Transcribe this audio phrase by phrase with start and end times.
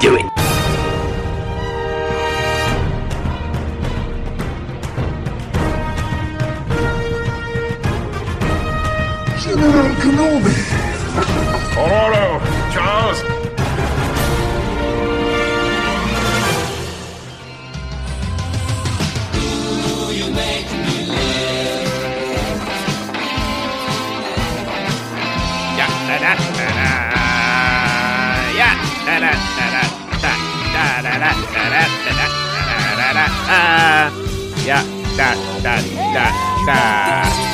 [0.00, 0.43] Do it.
[34.64, 34.82] Yeah,
[35.16, 35.76] da da
[36.12, 36.26] da
[36.66, 37.44] da.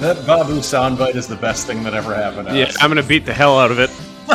[0.00, 2.48] That Babu soundbite is the best thing that ever happened.
[2.56, 2.76] Yeah, us.
[2.80, 3.90] I'm gonna beat the hell out of it.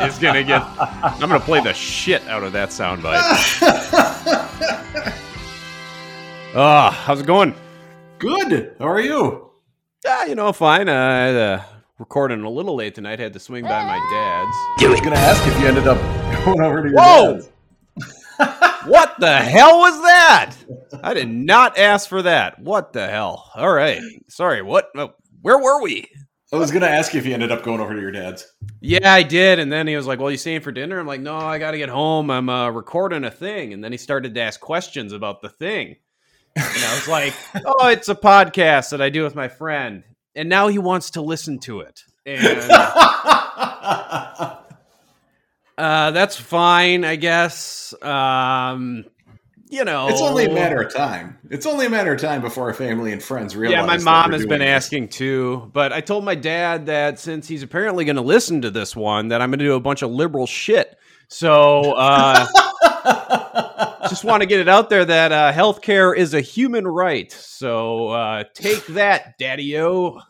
[0.00, 0.62] it's gonna get.
[0.78, 4.00] I'm gonna play the shit out of that soundbite.
[6.56, 7.52] Ah, how's it going?
[8.20, 8.76] good.
[8.78, 9.50] How are you?
[10.04, 10.88] Yeah, you know, fine.
[10.88, 11.62] Uh, I uh,
[11.98, 13.18] recording a little late tonight.
[13.18, 14.84] Had to swing by my dad's.
[14.84, 15.98] I was gonna ask if you ended up
[16.44, 17.32] going over to your Whoa!
[17.34, 17.50] dad's.
[18.86, 20.54] What the hell was that?
[21.02, 22.58] I did not ask for that.
[22.60, 23.50] What the hell?
[23.54, 24.00] All right.
[24.28, 24.60] Sorry.
[24.60, 24.90] What?
[24.94, 26.06] oh, Where were we?
[26.52, 28.46] I was gonna ask you if you ended up going over to your dad's.
[28.80, 29.58] Yeah, I did.
[29.58, 31.00] And then he was like, Well, you staying for dinner?
[31.00, 32.30] I'm like, No, I got to get home.
[32.30, 33.72] I'm uh, recording a thing.
[33.72, 35.96] And then he started to ask questions about the thing.
[36.54, 40.04] And I was like, Oh, it's a podcast that I do with my friend.
[40.34, 42.02] And now he wants to listen to it.
[42.26, 44.60] And uh,
[45.76, 47.94] that's fine, I guess.
[48.02, 49.06] Um,
[49.74, 51.36] you know, It's only a matter of time.
[51.50, 53.76] It's only a matter of time before our family and friends realize.
[53.78, 54.68] Yeah, my mom has been this.
[54.84, 58.70] asking too, but I told my dad that since he's apparently going to listen to
[58.70, 60.96] this one, that I'm going to do a bunch of liberal shit.
[61.28, 62.46] So, uh,
[64.08, 67.32] just want to get it out there that uh, healthcare is a human right.
[67.32, 70.20] So, uh, take that, Daddy-O.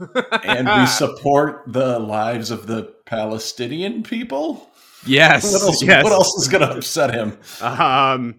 [0.45, 4.71] and we support the lives of the Palestinian people.
[5.07, 5.83] yes, What else?
[5.83, 6.05] yes.
[6.05, 7.39] What else is gonna upset him?
[7.61, 8.37] Um,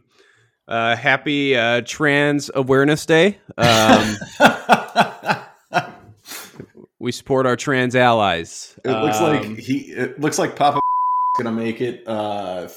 [0.68, 3.38] uh, happy uh, Trans Awareness Day.
[3.58, 4.16] Um,
[7.00, 8.78] we support our trans allies.
[8.84, 9.78] It looks Um, like he.
[9.92, 10.80] It looks like Papa
[11.38, 12.68] gonna make it uh,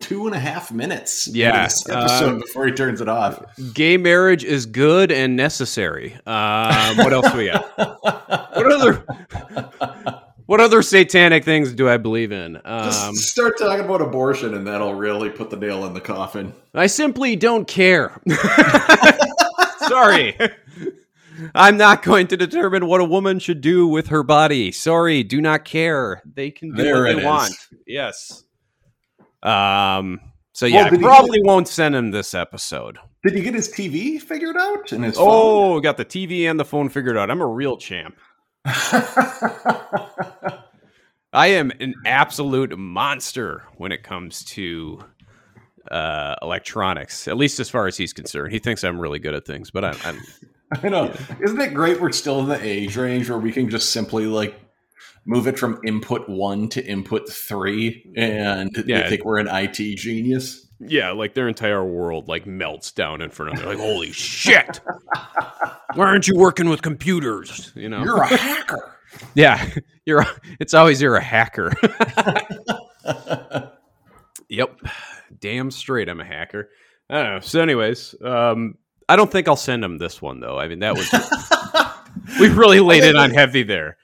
[0.00, 1.28] two and a half minutes.
[1.28, 3.42] Yeah, episode um, before he turns it off.
[3.72, 6.14] gay marriage is good and necessary.
[6.26, 7.72] Um, what else we got?
[8.54, 9.04] What other
[10.52, 12.60] what other satanic things do I believe in?
[12.62, 16.52] Just Um, start talking about abortion, and that'll really put the nail in the coffin.
[16.74, 18.20] I simply don't care.
[19.88, 20.36] Sorry.
[21.54, 24.72] I'm not going to determine what a woman should do with her body.
[24.72, 26.20] Sorry, do not care.
[26.30, 27.24] They can do There what it they is.
[27.24, 27.54] want.
[27.86, 28.44] Yes.
[29.42, 30.20] Um.
[30.52, 32.98] So yeah, Well, I did he probably won't send him this episode.
[33.24, 35.26] Did you get his TV figured out and his phone?
[35.26, 37.30] Oh, got the TV and the phone figured out.
[37.30, 38.16] I'm a real champ.
[41.32, 45.00] I am an absolute monster when it comes to
[45.90, 48.52] uh, electronics, at least as far as he's concerned.
[48.52, 50.20] He thinks I'm really good at things, but I'm, I'm
[50.82, 51.12] I know.
[51.42, 52.00] Isn't it great?
[52.00, 54.58] We're still in the age range where we can just simply like
[55.26, 59.02] move it from input one to input three, and Yeah.
[59.02, 60.68] they think we're an IT genius.
[60.86, 63.68] Yeah, like their entire world like melts down in front of them.
[63.68, 64.80] Like, holy shit!
[65.94, 67.72] Why aren't you working with computers?
[67.74, 68.96] You know, You're a hacker.
[69.34, 69.68] yeah,
[70.06, 70.24] you're.
[70.60, 71.72] It's always you're a hacker.
[74.48, 74.80] Yep.
[75.40, 76.68] Damn straight I'm a hacker.
[77.08, 77.40] I don't know.
[77.40, 78.76] So anyways, um
[79.08, 80.58] I don't think I'll send him this one though.
[80.58, 81.10] I mean that was
[82.38, 83.96] we really laid it on heavy there.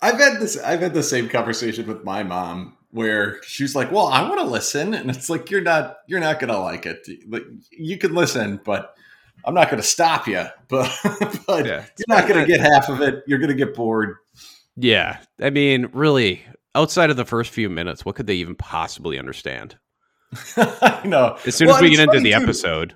[0.00, 0.58] I've had this.
[0.58, 4.46] I've had the same conversation with my mom where she's like, "Well, I want to
[4.46, 5.98] listen," and it's like, "You're not.
[6.08, 7.06] You're not gonna like it.
[7.28, 8.94] Like, you can listen, but."
[9.42, 10.94] I'm not going to stop you, but,
[11.46, 11.86] but Yeah.
[11.96, 13.24] you're not going to get half of it.
[13.26, 14.16] You're going to get bored.
[14.76, 15.16] Yeah.
[15.40, 16.42] I mean, really,
[16.74, 19.78] outside of the first few minutes, what could they even possibly understand?
[20.58, 21.38] I know.
[21.46, 22.36] As soon Well, as we get into the too.
[22.36, 22.94] episode.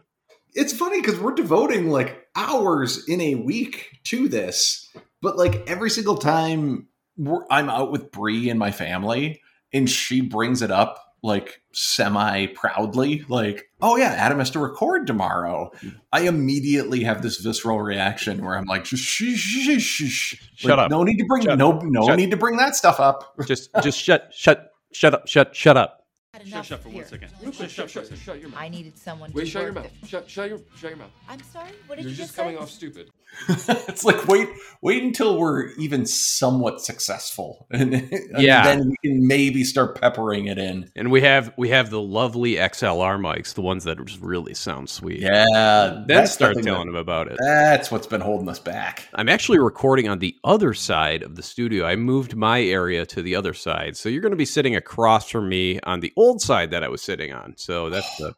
[0.54, 4.86] it's funny because we're devoting like hours in a week to this,
[5.22, 9.40] but like every single time we're, I'm out with Bree and my family,
[9.74, 15.06] and she brings it up like semi proudly, like, "Oh yeah, Adam has to record
[15.06, 15.70] tomorrow."
[16.12, 20.34] I immediately have this visceral reaction where I'm like, "Shh, shh, shh, shh.
[20.54, 20.90] Shut Like, up.
[20.90, 23.70] No need to bring Shut no no Shut- need to bring that stuff up." Just
[23.82, 26.03] just shut shut shut up shut shut up.
[26.44, 26.66] Had enough.
[26.66, 26.98] Shut, shut for Here.
[27.02, 27.30] one second.
[27.42, 28.60] Listen, Shut, shut, shut, shut, shut your mouth.
[28.60, 29.92] I needed someone Wait, to shut your work mouth.
[30.00, 31.10] the- Shut, shut your, shut your mouth.
[31.28, 31.70] I'm sorry.
[31.86, 32.62] What did You're you just just coming say?
[32.62, 33.10] off stupid.
[33.48, 34.48] it's like wait,
[34.80, 38.62] wait until we're even somewhat successful, and, and Yeah.
[38.62, 40.88] then we can maybe start peppering it in.
[40.94, 44.88] And we have we have the lovely XLR mics, the ones that just really sound
[44.88, 45.18] sweet.
[45.20, 47.36] Yeah, Then that's the start thing telling that- them about it.
[47.40, 49.08] That's what's been holding us back.
[49.14, 51.86] I'm actually recording on the other side of the studio.
[51.86, 53.96] I moved my area to the other side.
[53.96, 56.88] So you're going to be sitting across from me on the old side that I
[56.88, 57.54] was sitting on.
[57.56, 58.34] So that's the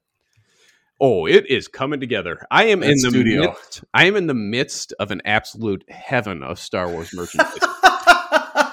[0.99, 2.47] Oh, it is coming together.
[2.51, 3.41] I am in the studio.
[3.43, 3.85] midst.
[3.93, 7.53] I am in the midst of an absolute heaven of Star Wars merchandise.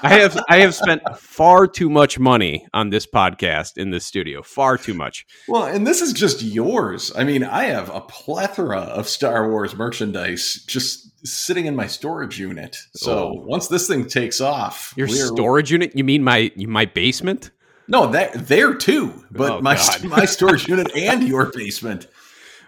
[0.02, 4.42] I have I have spent far too much money on this podcast in this studio.
[4.42, 5.26] Far too much.
[5.48, 7.12] Well, and this is just yours.
[7.16, 12.38] I mean, I have a plethora of Star Wars merchandise just sitting in my storage
[12.38, 12.76] unit.
[12.94, 13.32] So Oh.
[13.46, 15.92] once this thing takes off, Your storage unit?
[15.94, 17.50] You mean my my basement?
[17.88, 19.24] No, that there too.
[19.30, 20.04] But Oh, my God.
[20.08, 22.08] my storage unit and your basement.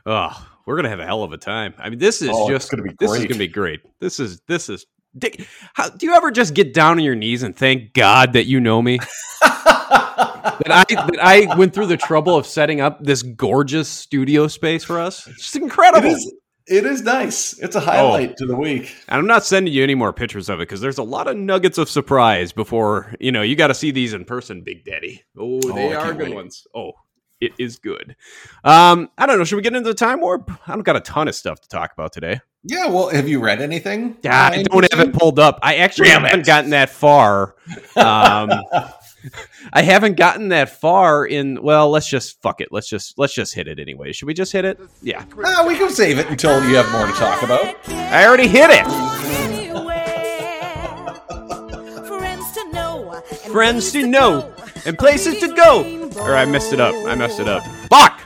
[0.04, 0.30] Oh,
[0.66, 1.74] we're gonna have a hell of a time.
[1.78, 3.80] I mean, this is Oh, just gonna be this is gonna be great.
[4.00, 4.86] This is this is.
[5.18, 8.44] Dick, how, do you ever just get down on your knees and thank God that
[8.44, 8.98] you know me?
[9.42, 14.84] that I that I went through the trouble of setting up this gorgeous studio space
[14.84, 15.26] for us.
[15.26, 16.10] It's just incredible.
[16.10, 16.34] It is.
[16.68, 17.56] It is nice.
[17.58, 18.94] It's a highlight to the week.
[19.08, 21.36] And I'm not sending you any more pictures of it because there's a lot of
[21.36, 25.22] nuggets of surprise before you know you got to see these in person, Big Daddy.
[25.38, 26.34] Oh, they I are good wait.
[26.34, 26.66] ones.
[26.74, 26.92] Oh,
[27.40, 28.16] it is good.
[28.64, 29.44] Um, I don't know.
[29.44, 30.50] Should we get into the time warp?
[30.66, 32.40] I don't got a ton of stuff to talk about today.
[32.64, 32.88] Yeah.
[32.88, 34.16] Well, have you read anything?
[34.22, 35.60] Yeah, I don't have it pulled up.
[35.62, 36.46] I actually Damn haven't it.
[36.46, 37.54] gotten that far.
[37.96, 38.50] Um,
[39.72, 41.62] I haven't gotten that far in.
[41.62, 42.68] Well, let's just fuck it.
[42.70, 44.12] Let's just let's just hit it anyway.
[44.12, 44.78] Should we just hit it?
[45.02, 47.74] Yeah, Ah, we can save it until you have more to talk about.
[47.88, 48.86] I already hit it.
[52.06, 53.12] Friends to know.
[53.12, 56.10] and Friends to places know and places to go.
[56.20, 56.94] Or I messed it up.
[57.06, 57.64] I messed it up.
[57.88, 58.20] Fuck.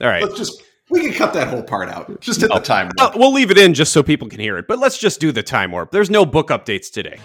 [0.00, 0.22] All right.
[0.22, 0.62] Let's just.
[0.90, 2.18] We can cut that whole part out.
[2.20, 2.90] Just hit the time.
[2.98, 4.66] Uh, we'll leave it in just so people can hear it.
[4.66, 5.90] But let's just do the time warp.
[5.90, 7.18] There's no book updates today.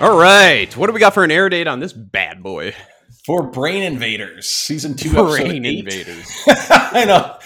[0.00, 0.74] All right.
[0.76, 2.72] What do we got for an air date on this bad boy?
[3.26, 6.30] For Brain Invaders, season two, Brain invaders.
[6.46, 7.36] I know.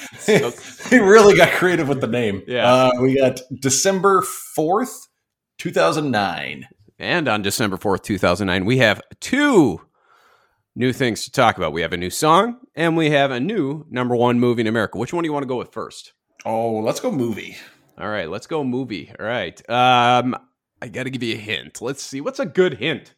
[0.90, 2.43] they really got creative with the name.
[2.46, 2.70] Yeah.
[2.70, 5.08] Uh, we got December 4th,
[5.58, 6.69] 2009.
[6.99, 9.81] And on December 4th, 2009, we have two
[10.76, 11.72] new things to talk about.
[11.72, 14.99] We have a new song and we have a new number one movie in America.
[14.99, 16.12] Which one do you want to go with first?
[16.44, 17.56] Oh, let's go movie.
[17.96, 19.10] All right, let's go movie.
[19.19, 19.70] All right.
[19.70, 20.37] Um,
[20.82, 21.81] I got to give you a hint.
[21.81, 22.20] Let's see.
[22.20, 23.14] What's a good hint?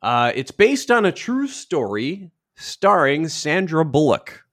[0.00, 4.44] Uh, it's based on a true story starring Sandra Bullock.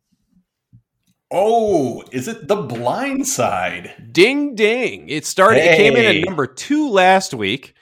[1.32, 4.10] Oh, is it The Blind Side?
[4.12, 5.08] Ding ding.
[5.08, 7.76] It started it came in at number 2 last week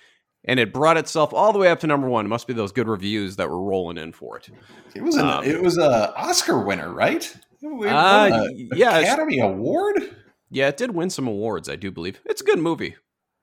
[0.44, 2.26] and it brought itself all the way up to number 1.
[2.26, 4.50] It must be those good reviews that were rolling in for it.
[4.94, 7.36] It was an Um, it was a Oscar winner, right?
[7.64, 10.16] Uh, a yeah, Academy Award.
[10.52, 12.20] Yeah, it did win some awards, I do believe.
[12.26, 12.96] It's a good movie.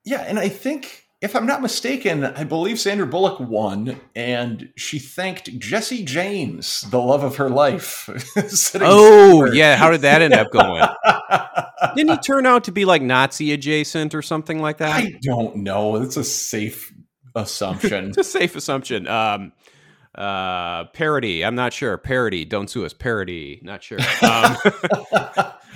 [0.05, 4.99] Yeah, and I think if I'm not mistaken, I believe Sandra Bullock won, and she
[4.99, 8.09] thanked Jesse James, the love of her life.
[8.81, 10.85] Oh, yeah, how did that end up going?
[11.95, 14.91] Didn't he turn out to be like Nazi adjacent or something like that?
[14.91, 15.95] I don't know.
[15.97, 16.93] It's a safe
[17.35, 18.07] assumption.
[18.09, 19.07] It's a safe assumption.
[19.07, 19.53] Um,
[20.15, 21.45] uh, parody.
[21.45, 21.97] I'm not sure.
[21.97, 22.43] Parody.
[22.43, 22.93] Don't sue us.
[22.93, 23.61] Parody.
[23.63, 23.99] Not sure.
[24.21, 24.57] Um.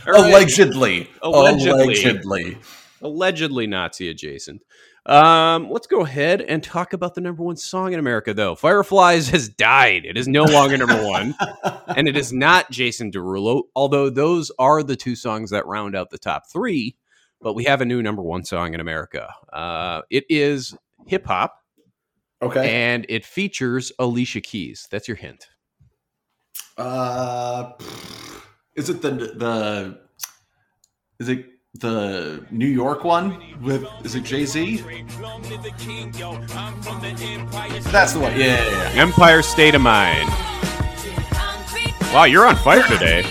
[0.07, 1.09] Allegedly.
[1.21, 1.83] Allegedly.
[1.83, 2.57] Allegedly.
[3.01, 4.61] Allegedly Nazi adjacent.
[5.05, 8.55] Um, let's go ahead and talk about the number one song in America, though.
[8.55, 10.05] Fireflies has died.
[10.05, 11.33] It is no longer number one,
[11.95, 13.63] and it is not Jason Derulo.
[13.75, 16.97] Although those are the two songs that round out the top three.
[17.39, 19.29] But we have a new number one song in America.
[19.53, 20.75] Uh, it is
[21.05, 21.55] hip hop,
[22.41, 22.69] Okay.
[22.69, 24.87] and it features Alicia Keys.
[24.91, 25.47] That's your hint.
[26.77, 27.71] Uh,
[28.75, 29.99] is it the the
[31.19, 31.45] is it
[31.79, 34.77] the New York one with is it Jay Z?
[37.91, 38.31] That's the one.
[38.39, 39.01] Yeah, yeah, yeah.
[39.01, 40.29] Empire State of Mind.
[42.13, 43.23] Wow, you're on fire today.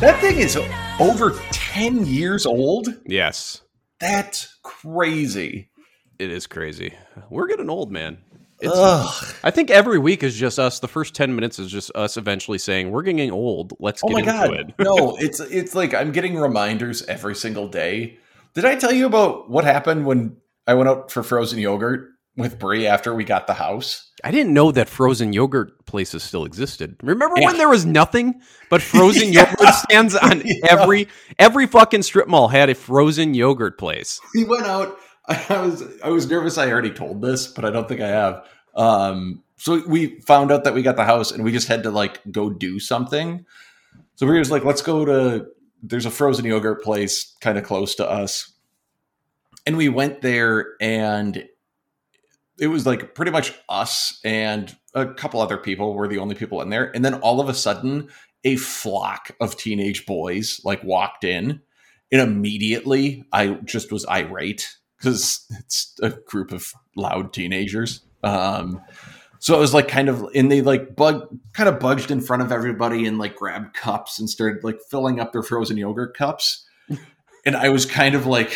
[0.00, 0.56] That thing is
[1.00, 2.88] over ten years old.
[3.06, 3.62] Yes,
[4.00, 5.70] That's crazy.
[6.18, 6.94] it is crazy.
[7.30, 8.18] We're getting old, man.
[8.64, 10.80] I think every week is just us.
[10.80, 13.72] The first ten minutes is just us eventually saying we're getting old.
[13.78, 14.54] Let's Oh get my into god.
[14.70, 14.74] it.
[14.78, 18.18] no, it's it's like I'm getting reminders every single day.
[18.54, 20.36] Did I tell you about what happened when
[20.66, 24.12] I went out for frozen yogurt with Brie after we got the house.
[24.22, 26.96] I didn't know that frozen yogurt places still existed.
[27.02, 27.46] Remember Yeah.
[27.46, 29.50] when there was nothing but frozen Yeah.
[29.50, 30.54] yogurt stands on Yeah.
[30.68, 34.20] every every fucking strip mall had a frozen yogurt place.
[34.34, 34.98] We went out.
[35.48, 36.56] I was I was nervous.
[36.56, 38.46] I already told this, but I don't think I have.
[38.74, 41.90] Um, so we found out that we got the house, and we just had to
[41.90, 43.44] like go do something.
[44.16, 45.46] So we were just like, let's go to.
[45.82, 48.52] There's a frozen yogurt place kind of close to us,
[49.66, 51.46] and we went there, and
[52.58, 56.62] it was like pretty much us and a couple other people were the only people
[56.62, 58.08] in there, and then all of a sudden,
[58.44, 61.60] a flock of teenage boys like walked in,
[62.10, 68.02] and immediately I just was irate because it's a group of loud teenagers.
[68.22, 68.80] Um,
[69.38, 72.42] so it was like kind of, and they like bug, kind of budged in front
[72.42, 76.66] of everybody and like grabbed cups and started like filling up their frozen yogurt cups.
[77.46, 78.52] and I was kind of like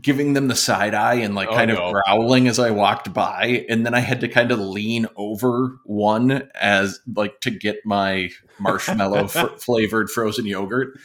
[0.00, 1.76] giving them the side eye and like Oh, kind no.
[1.86, 3.64] of growling as I walked by.
[3.68, 8.28] And then I had to kind of lean over one as like to get my
[8.58, 10.98] marshmallow f- flavored frozen yogurt.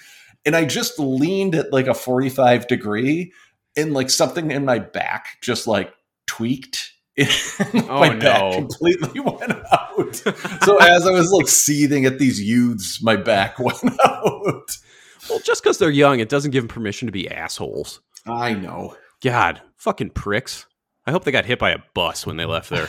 [0.46, 3.32] And I just leaned at like a 45 degree
[3.78, 5.94] and like something in my back just like
[6.28, 6.92] tweaked.
[7.20, 8.52] Oh, my Oh, back no.
[8.54, 10.16] completely went out.
[10.16, 14.78] so as I was like seething at these youths, my back went out.
[15.30, 18.00] Well, just because they're young, it doesn't give them permission to be assholes.
[18.26, 18.96] I know.
[19.24, 20.66] God, fucking pricks.
[21.06, 22.88] I hope they got hit by a bus when they left there.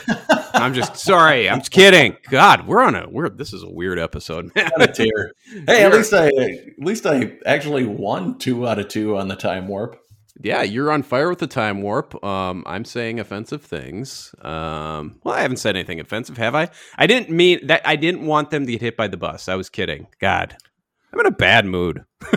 [0.53, 1.49] I'm just sorry.
[1.49, 2.15] I'm just kidding.
[2.29, 4.69] God, we're on a we're this is a weird episode, man.
[4.79, 5.33] A tear.
[5.67, 9.35] Hey, at least I at least I actually won two out of two on the
[9.35, 9.99] time warp.
[10.41, 12.23] Yeah, you're on fire with the time warp.
[12.23, 14.33] Um, I'm saying offensive things.
[14.41, 16.69] Um, well, I haven't said anything offensive, have I?
[16.97, 17.81] I didn't mean that.
[17.85, 19.47] I didn't want them to get hit by the bus.
[19.47, 20.07] I was kidding.
[20.19, 20.57] God,
[21.11, 22.03] I'm in a bad mood.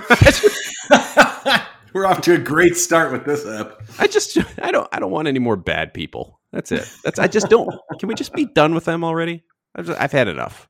[1.94, 3.80] We're off to a great start with this app.
[3.98, 6.38] I just, I don't, I don't want any more bad people.
[6.52, 6.86] That's it.
[7.02, 7.74] That's, I just don't.
[7.98, 9.44] Can we just be done with them already?
[9.74, 10.68] I've, just, I've had enough.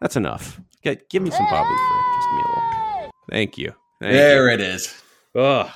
[0.00, 0.60] That's enough.
[0.82, 2.02] Get, give me some Babu Frick.
[2.14, 3.12] Just give me a little.
[3.30, 3.72] Thank you.
[4.00, 4.92] Thank there it is.
[5.36, 5.70] Ugh.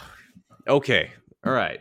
[0.69, 1.11] Okay.
[1.45, 1.81] All right.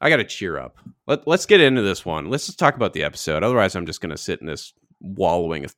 [0.00, 0.78] I got to cheer up.
[1.06, 2.30] Let, let's get into this one.
[2.30, 3.42] Let's just talk about the episode.
[3.42, 5.74] Otherwise, I'm just going to sit in this wallowing of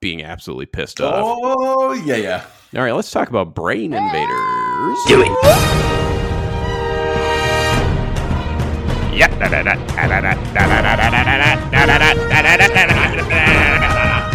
[0.00, 1.14] being absolutely pissed off.
[1.24, 2.44] Oh yeah, yeah.
[2.76, 4.98] All right, let's talk about Brain Invaders.
[5.08, 5.28] Do it.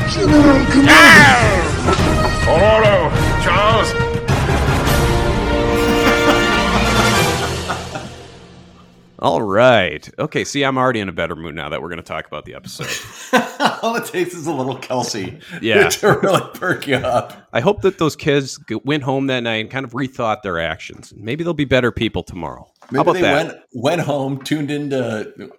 [0.09, 1.69] General Kenobi!
[2.49, 4.08] Ororo, Charles.
[9.21, 10.09] All right.
[10.17, 10.45] Okay.
[10.45, 12.55] See, I'm already in a better mood now that we're going to talk about the
[12.55, 12.87] episode.
[13.83, 15.89] All it takes is a little Kelsey Yeah.
[15.89, 17.33] to really perk you up.
[17.51, 21.13] I hope that those kids went home that night and kind of rethought their actions.
[21.17, 22.71] Maybe they'll be better people tomorrow.
[22.93, 23.45] How about they that?
[23.47, 24.97] went went home, tuned into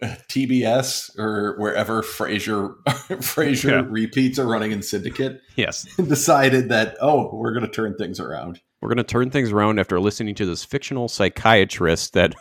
[0.02, 3.87] uh, TBS or wherever Frasier Frasier Yeah.
[3.88, 5.87] repeats are running in syndicate, Yes.
[5.99, 8.61] and decided that oh, we're going to turn things around.
[8.81, 12.35] We're going to turn things around after listening to this fictional psychiatrist that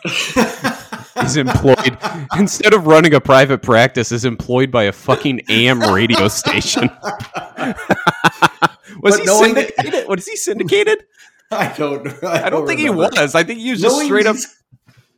[1.22, 1.96] is employed,
[2.38, 6.88] instead of running a private practice, is employed by a fucking AM radio station.
[7.58, 7.74] was
[9.02, 10.08] But he knowing that- syndicated?
[10.08, 11.04] Was he syndicated?
[11.52, 12.06] I don't.
[12.24, 13.34] I, I don't think he was.
[13.34, 14.36] I think he was just Knowing straight up.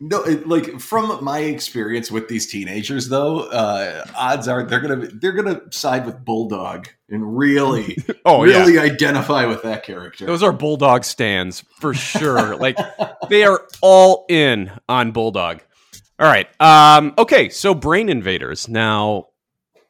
[0.04, 5.06] No, it, like from my experience with these teenagers, though, uh, odds are they're gonna
[5.12, 10.25] they're gonna side with Bulldog and really, Oh yeah, really identify with that character.
[10.26, 12.56] those are bulldog stands for sure.
[12.56, 12.78] like
[13.28, 15.61] they are all in on bulldog.
[16.22, 16.46] All right.
[16.60, 17.14] Um.
[17.18, 17.48] Okay.
[17.48, 18.68] So brain invaders.
[18.68, 19.26] Now,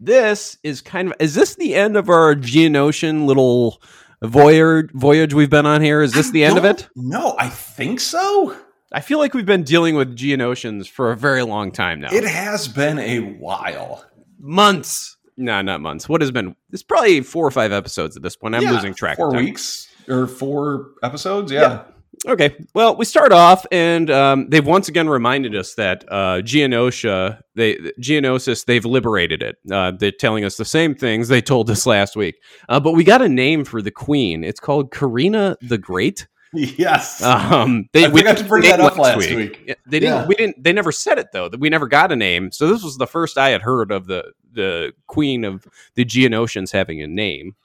[0.00, 3.82] this is kind of is this the end of our Geonosian little
[4.22, 6.00] voyage voyage we've been on here?
[6.02, 6.88] Is this the end of it?
[6.96, 8.56] No, I think so.
[8.92, 12.08] I feel like we've been dealing with Geonosians for a very long time now.
[12.12, 14.04] It has been a while.
[14.38, 15.16] months.
[15.38, 16.08] No, not months.
[16.10, 16.54] What has been?
[16.72, 18.54] It's probably four or five episodes at this point.
[18.54, 19.16] I'm Yeah, losing track.
[19.16, 19.44] Four of time.
[19.46, 21.50] weeks or four episodes.
[21.50, 21.84] Yeah.
[22.29, 22.57] Okay.
[22.73, 27.75] Well, we start off, and um, they've once again reminded us that uh, Geonosia, they
[28.00, 29.57] Geonosis, they've liberated it.
[29.71, 32.37] Uh, they're telling us the same things they told us last week.
[32.69, 34.45] Uh, but we got a name for the queen.
[34.45, 36.29] It's called Karina the Great.
[36.55, 37.23] Yes.
[37.23, 39.62] Um, they I we forgot to bring that up last week.
[39.67, 40.17] Yeah, They didn't.
[40.17, 40.26] Yeah.
[40.26, 40.62] We didn't.
[40.62, 41.49] They never said it though.
[41.49, 42.52] That we never got a name.
[42.52, 46.71] So this was the first I had heard of the the queen of the Geonosians
[46.71, 47.57] having a name.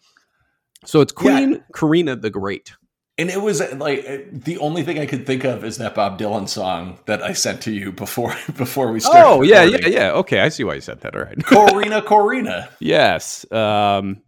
[0.85, 1.21] So it's Yeah.
[1.21, 2.73] Queen Karina the Great.
[3.19, 6.47] And it was like the only thing I could think of is that Bob Dylan
[6.47, 9.25] song that I sent to you before before we started.
[9.27, 9.93] Oh yeah, yeah, recording.
[9.93, 10.11] yeah.
[10.11, 11.15] Okay, I see why you said that.
[11.15, 11.37] All right.
[11.39, 12.69] Corrina, Corrina.
[12.79, 13.51] yes.
[13.51, 14.21] Um,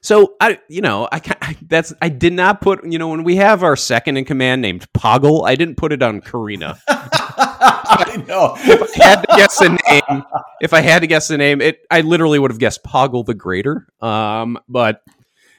[0.00, 3.36] So I, you know, I, I that's I did not put you know when we
[3.36, 6.78] have our second in command named Poggle, I didn't put it on Corina.
[6.88, 8.56] I know.
[8.58, 10.24] if I had to guess the name,
[10.60, 13.34] if I had to guess the name, it I literally would have guessed Poggle the
[13.34, 13.86] Greater.
[14.00, 15.02] Um, but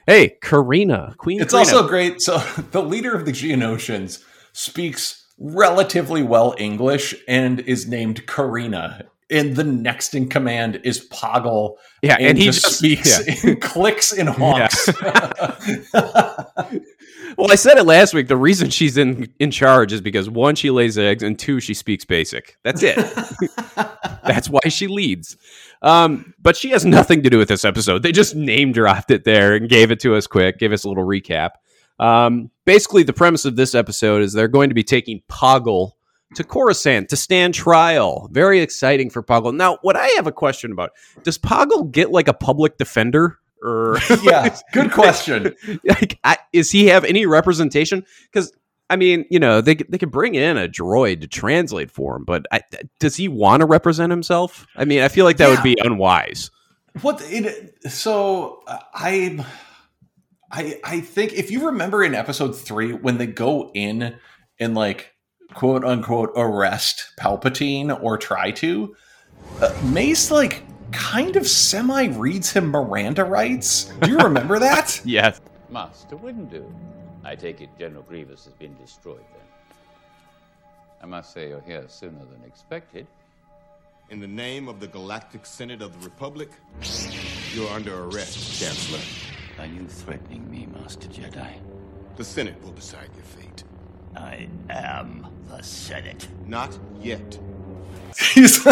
[0.06, 1.40] hey, Karina, Queen.
[1.40, 1.76] It's Karina.
[1.76, 2.20] also great.
[2.20, 2.38] So
[2.70, 9.06] the leader of the Geonosians speaks relatively well English and is named Karina.
[9.30, 11.76] And the next in command is Poggle.
[12.02, 13.50] yeah, and, and he just, just speaks yeah.
[13.50, 14.88] in clicks and honks.
[17.36, 18.28] Well, I said it last week.
[18.28, 21.74] The reason she's in in charge is because one, she lays eggs, and two, she
[21.74, 22.58] speaks basic.
[22.62, 22.96] That's it.
[24.24, 25.36] That's why she leads.
[25.82, 28.02] Um, but she has nothing to do with this episode.
[28.02, 30.88] They just name dropped it there and gave it to us quick, gave us a
[30.88, 31.50] little recap.
[31.98, 35.92] Um, basically, the premise of this episode is they're going to be taking Poggle
[36.34, 38.28] to Coruscant to stand trial.
[38.32, 39.54] Very exciting for Poggle.
[39.54, 40.90] Now, what I have a question about
[41.22, 43.38] does Poggle get like a public defender?
[43.64, 45.54] Or yeah, good question.
[45.84, 48.04] like, I, is he have any representation?
[48.30, 48.52] Because
[48.90, 52.24] I mean, you know, they they could bring in a droid to translate for him,
[52.24, 52.60] but I,
[53.00, 54.66] does he want to represent himself?
[54.76, 56.50] I mean, I feel like that would be unwise.
[57.00, 59.44] What it so uh, I
[60.52, 64.14] I I think if you remember in episode 3 when they go in
[64.60, 65.12] and like
[65.54, 68.94] quote unquote arrest Palpatine or try to
[69.60, 70.62] uh, Mace like
[70.94, 73.92] kind of semi reads him Miranda rights.
[74.02, 75.00] Do you remember that?
[75.04, 75.40] Yes.
[75.70, 76.64] Master Windu.
[77.24, 79.76] I take it General Grievous has been destroyed then.
[81.02, 83.06] I must say you're here sooner than expected.
[84.10, 86.50] In the name of the Galactic Senate of the Republic,
[87.54, 89.00] you're under arrest, Chancellor.
[89.58, 91.54] Are you threatening me, Master Jedi?
[92.16, 93.64] The Senate will decide your fate.
[94.16, 96.28] I am the Senate.
[96.46, 97.38] Not yet.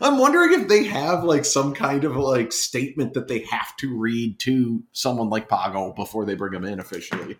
[0.00, 3.96] I'm wondering if they have like some kind of like statement that they have to
[3.96, 7.36] read to someone like Poggle before they bring him in officially.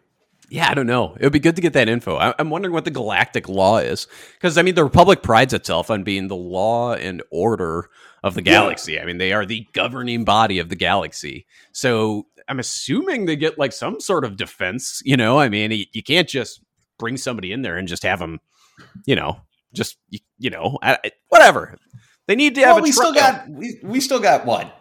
[0.51, 1.17] Yeah, I don't know.
[1.19, 2.17] It would be good to get that info.
[2.17, 5.91] I, I'm wondering what the galactic law is, because I mean, the Republic prides itself
[5.91, 7.89] on being the law and order
[8.23, 9.01] of the galaxy.
[9.01, 11.47] I mean, they are the governing body of the galaxy.
[11.73, 15.03] So I'm assuming they get like some sort of defense.
[15.05, 16.61] You know, I mean, you, you can't just
[16.99, 18.41] bring somebody in there and just have them,
[19.07, 19.41] you know,
[19.75, 21.77] just you, you know, I, I- whatever.
[22.27, 24.75] They need to have Well, a we still got we, we still got what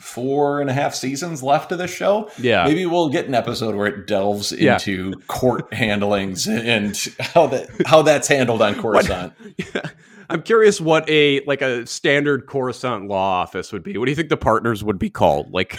[0.00, 2.30] four and a half seasons left of this show.
[2.38, 2.64] Yeah.
[2.64, 4.74] maybe we'll get an episode where it delves Yeah.
[4.74, 9.32] into court handlings and how that how that's handled on Coruscant.
[10.30, 13.96] I'm curious what a like a standard Coruscant law office would be.
[13.98, 15.52] What do you think the partners would be called?
[15.52, 15.78] Like,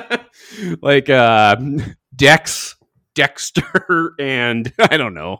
[0.82, 1.56] like uh,
[2.16, 2.76] Dex,
[3.14, 5.38] Dexter, and I don't know.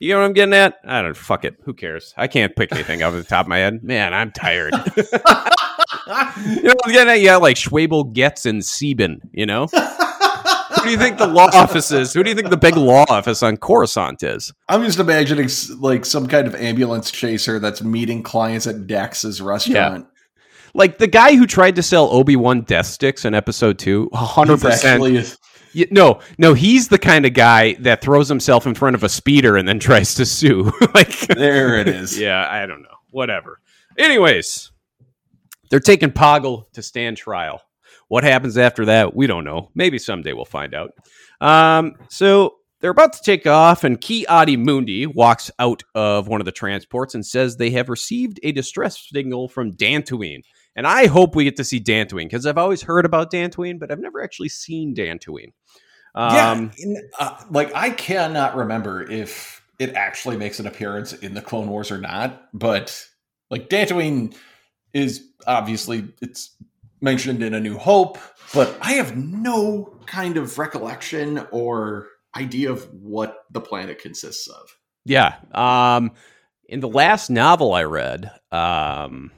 [0.00, 0.78] You know what I'm getting at?
[0.82, 1.14] I don't.
[1.16, 1.56] Fuck it.
[1.64, 2.14] Who cares?
[2.16, 3.84] I can't pick anything off the top of my head.
[3.84, 4.72] Man, I'm tired.
[4.96, 7.20] you know what I'm getting at?
[7.20, 9.20] Yeah, like Schwabel, Getz, and Sieben.
[9.30, 9.66] You know.
[9.66, 12.14] Who do you think the law office is?
[12.14, 14.50] Who do you think the big law office on Coruscant is?
[14.70, 20.06] I'm just imagining like some kind of ambulance chaser that's meeting clients at Dex's restaurant.
[20.72, 24.54] Like the guy who tried to sell Obi Wan death sticks in Episode Two, hundred
[24.54, 25.36] He's percent.
[25.70, 29.02] Actually- Y- No, no, he's the kind of guy that throws himself in front of
[29.04, 30.70] a speeder and then tries to sue.
[30.94, 32.18] like, there it is.
[32.18, 33.60] yeah, I don't know, whatever.
[33.98, 34.70] Anyways,
[35.70, 37.62] they're taking Poggle to stand trial.
[38.08, 39.70] What happens after that, we don't know.
[39.74, 40.90] Maybe someday we'll find out.
[41.40, 46.40] Um, so they're about to take off, and Ki Adi Mundi walks out of one
[46.40, 50.42] of the transports and says they have received a distress signal from Dantooine.
[50.76, 53.90] And I hope we get to see Dantooine because I've always heard about Dantooine, but
[53.90, 55.52] I've never actually seen Dantooine.
[56.16, 61.34] Yeah, Um, in, uh, like I cannot remember if it actually makes an appearance in
[61.34, 63.06] the Clone Wars or not, but
[63.50, 64.34] like Dantooine
[64.92, 66.56] is obviously it's
[67.00, 68.18] mentioned in A New Hope,
[68.52, 74.76] but I have no kind of recollection or idea of what the planet consists of.
[75.04, 75.36] Yeah.
[75.52, 76.12] Um,
[76.68, 79.32] in the last novel I read, um,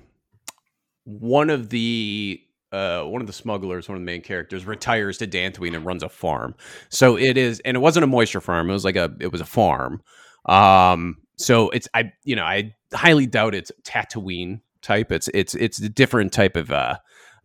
[1.04, 2.40] one of the
[2.72, 6.02] uh, one of the smugglers, one of the main characters, retires to Dantooine and runs
[6.02, 6.54] a farm.
[6.88, 8.70] So it is, and it wasn't a moisture farm.
[8.70, 10.02] It was like a, it was a farm.
[10.46, 15.12] Um, so it's, I, you know, I highly doubt it's Tatooine type.
[15.12, 16.96] It's, it's, it's a different type of uh,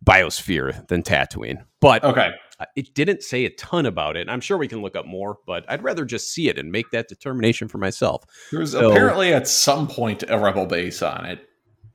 [0.02, 1.62] biosphere than Tatooine.
[1.80, 2.30] But Okay.
[2.74, 4.30] it didn't say a ton about it.
[4.30, 6.90] I'm sure we can look up more, but I'd rather just see it and make
[6.92, 8.24] that determination for myself.
[8.50, 11.46] There's So- apparently at some point a rebel base on it.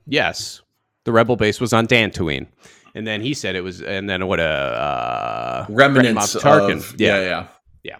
[0.06, 0.62] Yes,
[1.06, 2.48] the rebel base was on Dantooine,
[2.96, 6.78] and then he said it was, and then what a uh, Remnants of, Moff Tarkin.
[6.78, 7.48] of yeah,
[7.84, 7.98] yeah.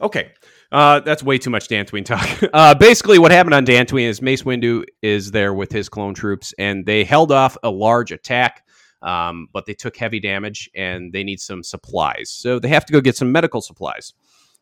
[0.00, 0.32] Okay.
[0.70, 2.28] Uh, that's way too much Dantooine talk.
[2.52, 6.52] Uh, basically, what happened on Dantooine is Mace Windu is there with his clone troops,
[6.58, 8.64] and they held off a large attack
[9.02, 12.30] um, but they took heavy damage and they need some supplies.
[12.30, 14.14] So they have to go get some medical supplies.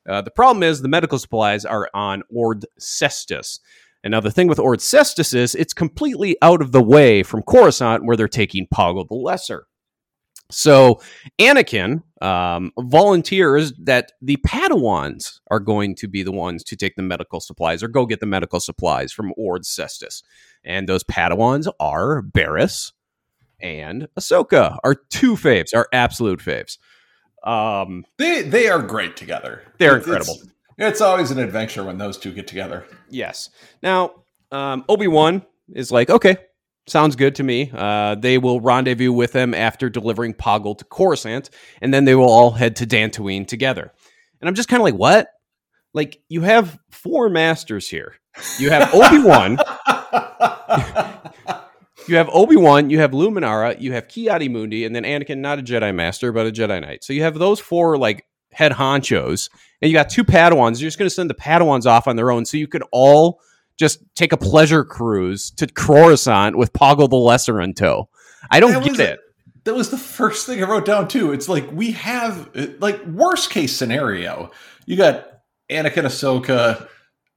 [0.09, 3.61] Uh, the problem is the medical supplies are on Ord Cestus.
[4.07, 7.43] And now the thing with Ord Cestus is it's completely out of the way from
[7.43, 9.67] Coruscant where they're taking Poggle the Lesser.
[10.49, 11.01] So
[11.41, 17.03] Anakin um, volunteers that the Padawans are going to be the ones to take the
[17.03, 20.23] medical supplies or go get the medical supplies from Ord Cestus.
[20.63, 22.93] And those Padawans are Barris
[23.59, 26.79] and Ahsoka, our two faves, our absolute faves.
[27.43, 29.63] Um, They they are great together.
[29.79, 30.35] They're incredible.
[30.35, 32.85] It's, it's always an adventure when those two get together.
[33.09, 33.51] Yes.
[33.83, 34.13] Now,
[34.53, 36.37] um, Obi Wan is like, okay,
[36.87, 37.71] sounds good to me.
[37.75, 42.31] Uh, they will rendezvous with him after delivering Poggle to Coruscant, and then they will
[42.31, 43.93] all head to Dantooine together.
[44.41, 45.29] And I'm just kind of like, what?
[45.95, 48.17] Like, you have four masters here.
[48.59, 49.53] You have Obi Wan,
[52.07, 55.59] you have Obi Wan, you have Luminara, you have Kiadi Mundi, and then Anakin, not
[55.59, 57.03] a Jedi Master, but a Jedi Knight.
[57.03, 59.51] So you have those four like head honchos,
[59.83, 60.81] and you got two Padawans.
[60.81, 63.41] You're just going to send the Padawans off on their own, so you could all
[63.79, 68.09] just take a pleasure cruise to Coruscant with Poggle the Lesser in tow.
[68.51, 69.21] I don't That get was- it.
[69.65, 71.33] That was the first thing I wrote down too.
[71.33, 74.53] It's like we have like worst case scenario.
[74.87, 75.27] You got
[75.69, 76.87] Anakin, Ahsoka,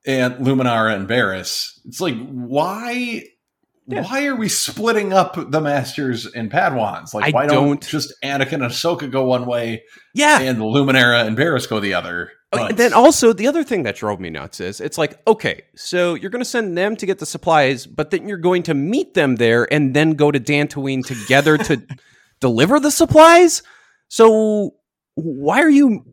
[0.05, 1.82] and Luminara and Barris.
[1.86, 3.23] It's like why
[3.89, 4.04] Yeah.
[4.04, 7.13] why are we splitting up the masters and Padawans?
[7.13, 10.39] Like I why don't, don't- just Anakin and Ahsoka go one way Yeah.
[10.41, 12.32] and the Luminara and Barris go the other?
[12.52, 15.19] Oh, But- and then also the other thing that drove me nuts is it's like
[15.28, 18.63] okay so you're going to send them to get the supplies but then you're going
[18.63, 21.82] to meet them there and then go to Dantooine together to
[22.41, 23.62] deliver the supplies
[24.08, 24.71] so
[25.15, 26.04] why are you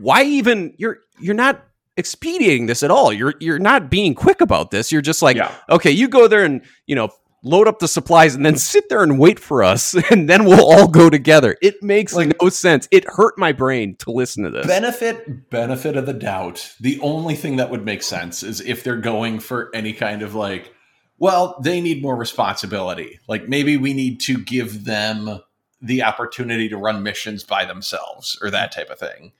[0.00, 1.64] why even you're you're not
[1.96, 3.12] expediting this at all.
[3.12, 4.90] You're you're not being quick about this.
[4.92, 5.54] You're just like Yeah.
[5.70, 7.08] okay you go there and you know
[7.42, 10.64] load up the supplies and then sit there and wait for us and then we'll
[10.64, 11.56] all go together.
[11.60, 12.88] It makes Like- no sense.
[12.90, 14.66] It hurt my brain to listen to this.
[14.66, 16.74] Benefit benefit of the doubt.
[16.80, 20.34] The only thing that would make sense is if they're going for any kind of
[20.34, 20.72] like
[21.18, 23.18] well they need more responsibility.
[23.28, 25.40] Like maybe we need to give them
[25.82, 29.32] the opportunity to run missions by themselves or that type of thing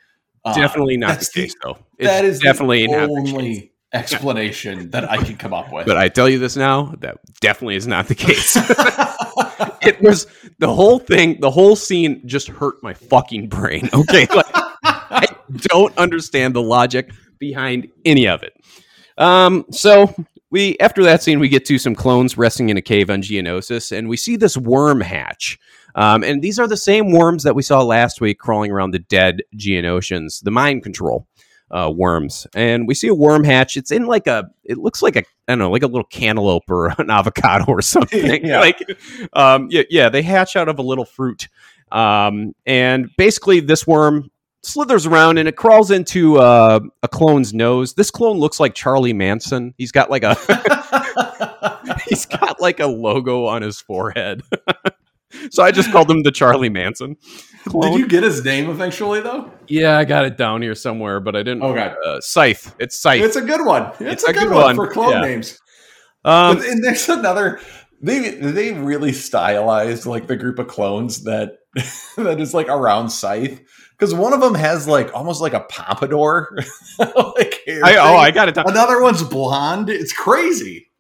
[0.44, 1.78] definitely not the case though.
[1.98, 3.34] It's that is definitely the not the case.
[3.34, 5.86] only explanation that i can come up with.
[5.86, 8.56] But i tell you this now that definitely is not the case.
[9.86, 10.26] It was
[10.58, 14.26] the whole thing the whole scene just hurt my fucking brain okay?
[14.34, 14.46] Like
[14.84, 15.26] i
[15.56, 18.54] don't understand the logic behind any of it.
[19.18, 20.12] Um so
[20.50, 23.96] we after that scene we get to some clones resting in a cave on geonosis
[23.96, 25.58] and we see this worm hatch
[25.94, 28.98] um, and these are the same worms that we saw last week crawling around the
[28.98, 31.26] dead geonosians the mind control
[31.70, 32.46] uh, worms.
[32.54, 33.76] And we see a worm hatch.
[33.76, 36.70] It's in like a it looks like a i don't know like a little cantaloupe
[36.70, 38.44] or an avocado or something.
[38.44, 38.60] Yeah.
[38.60, 38.78] like
[39.32, 41.48] um yeah, yeah they hatch out of a little fruit.
[41.90, 44.30] Um and basically this worm
[44.62, 47.94] slithers around and it crawls into uh, a clone's nose.
[47.94, 49.74] This clone looks like charlie manson.
[49.76, 50.34] He's got like a
[52.08, 54.42] he's got like a logo on his forehead
[55.50, 57.16] so i just called him the charlie manson
[57.66, 57.92] clone.
[57.92, 61.34] did you get his name eventually though yeah i got it down here somewhere but
[61.36, 61.94] i didn't Okay.
[62.04, 65.20] uh, scythe it's scythe it's a good one it's, a, good, one, for clone yeah.
[65.20, 65.58] names
[66.24, 67.60] um, But- and there's another.
[68.00, 71.52] They they really stylized like the group of clones that
[72.16, 73.60] that is like around Scythe
[73.92, 76.56] because one of them has like almost like a pompadour.
[76.98, 79.88] like I, oh i got it down Another one's blonde.
[79.88, 80.90] It's crazy.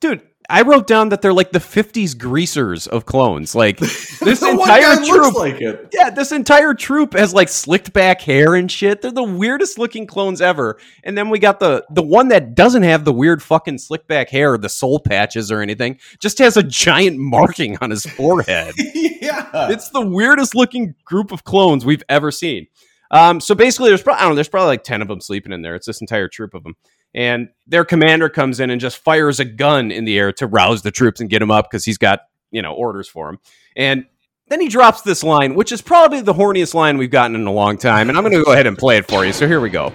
[0.00, 3.54] dude I wrote down that they're like the 50s greasers of clones.
[3.54, 5.34] Like this entire troop.
[5.34, 5.88] like it.
[5.92, 9.00] yeah, this entire troop has like slicked back hair and shit.
[9.00, 10.78] They're the weirdest looking clones ever.
[11.02, 14.28] And then we got the the one that doesn't have the weird fucking slick back
[14.28, 18.74] hair, or the soul patches or anything, just has a giant marking on his forehead.
[18.94, 19.70] yeah.
[19.70, 22.66] it's the weirdest looking group of clones we've ever seen.
[23.10, 25.52] Um, so basically, there's probably I don't know, there's probably like ten of them sleeping
[25.52, 25.74] in there.
[25.74, 26.76] It's this entire troop of them,
[27.14, 30.82] and their commander comes in and just fires a gun in the air to rouse
[30.82, 33.38] the troops and get them up because he's got you know orders for them.
[33.76, 34.06] And
[34.48, 37.52] then he drops this line, which is probably the horniest line we've gotten in a
[37.52, 38.08] long time.
[38.08, 39.32] And I'm going to go ahead and play it for you.
[39.32, 39.92] So here we go.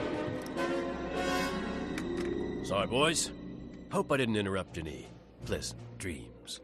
[2.63, 3.31] Sorry, boys.
[3.91, 5.07] Hope I didn't interrupt any
[5.45, 6.61] pleasant dreams.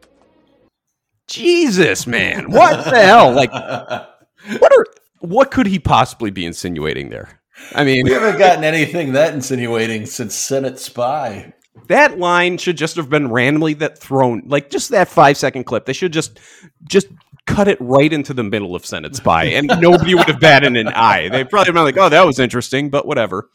[1.26, 3.32] Jesus, man, what the hell?
[3.32, 4.86] Like, what are
[5.20, 7.40] what could he possibly be insinuating there?
[7.74, 11.52] I mean, we haven't gotten anything that insinuating since Senate Spy.
[11.88, 15.84] that line should just have been randomly that thrown like just that five second clip
[15.86, 16.40] they should just
[16.84, 17.06] just
[17.46, 20.88] cut it right into the middle of senate spy and nobody would have batted an
[20.88, 23.48] eye they probably been like oh that was interesting but whatever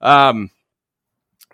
[0.00, 0.50] um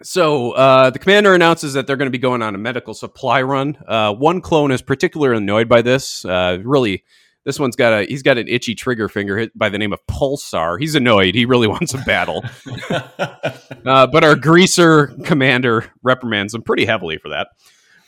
[0.03, 3.43] So uh, the commander announces that they're going to be going on a medical supply
[3.43, 3.77] run.
[3.87, 6.25] Uh, one clone is particularly annoyed by this.
[6.25, 7.05] Uh, really,
[7.45, 10.01] this one's got a he's got an itchy trigger finger hit by the name of
[10.07, 10.79] Pulsar.
[10.79, 11.35] He's annoyed.
[11.35, 12.45] He really wants a battle.
[12.91, 17.49] uh, but our greaser commander reprimands him pretty heavily for that.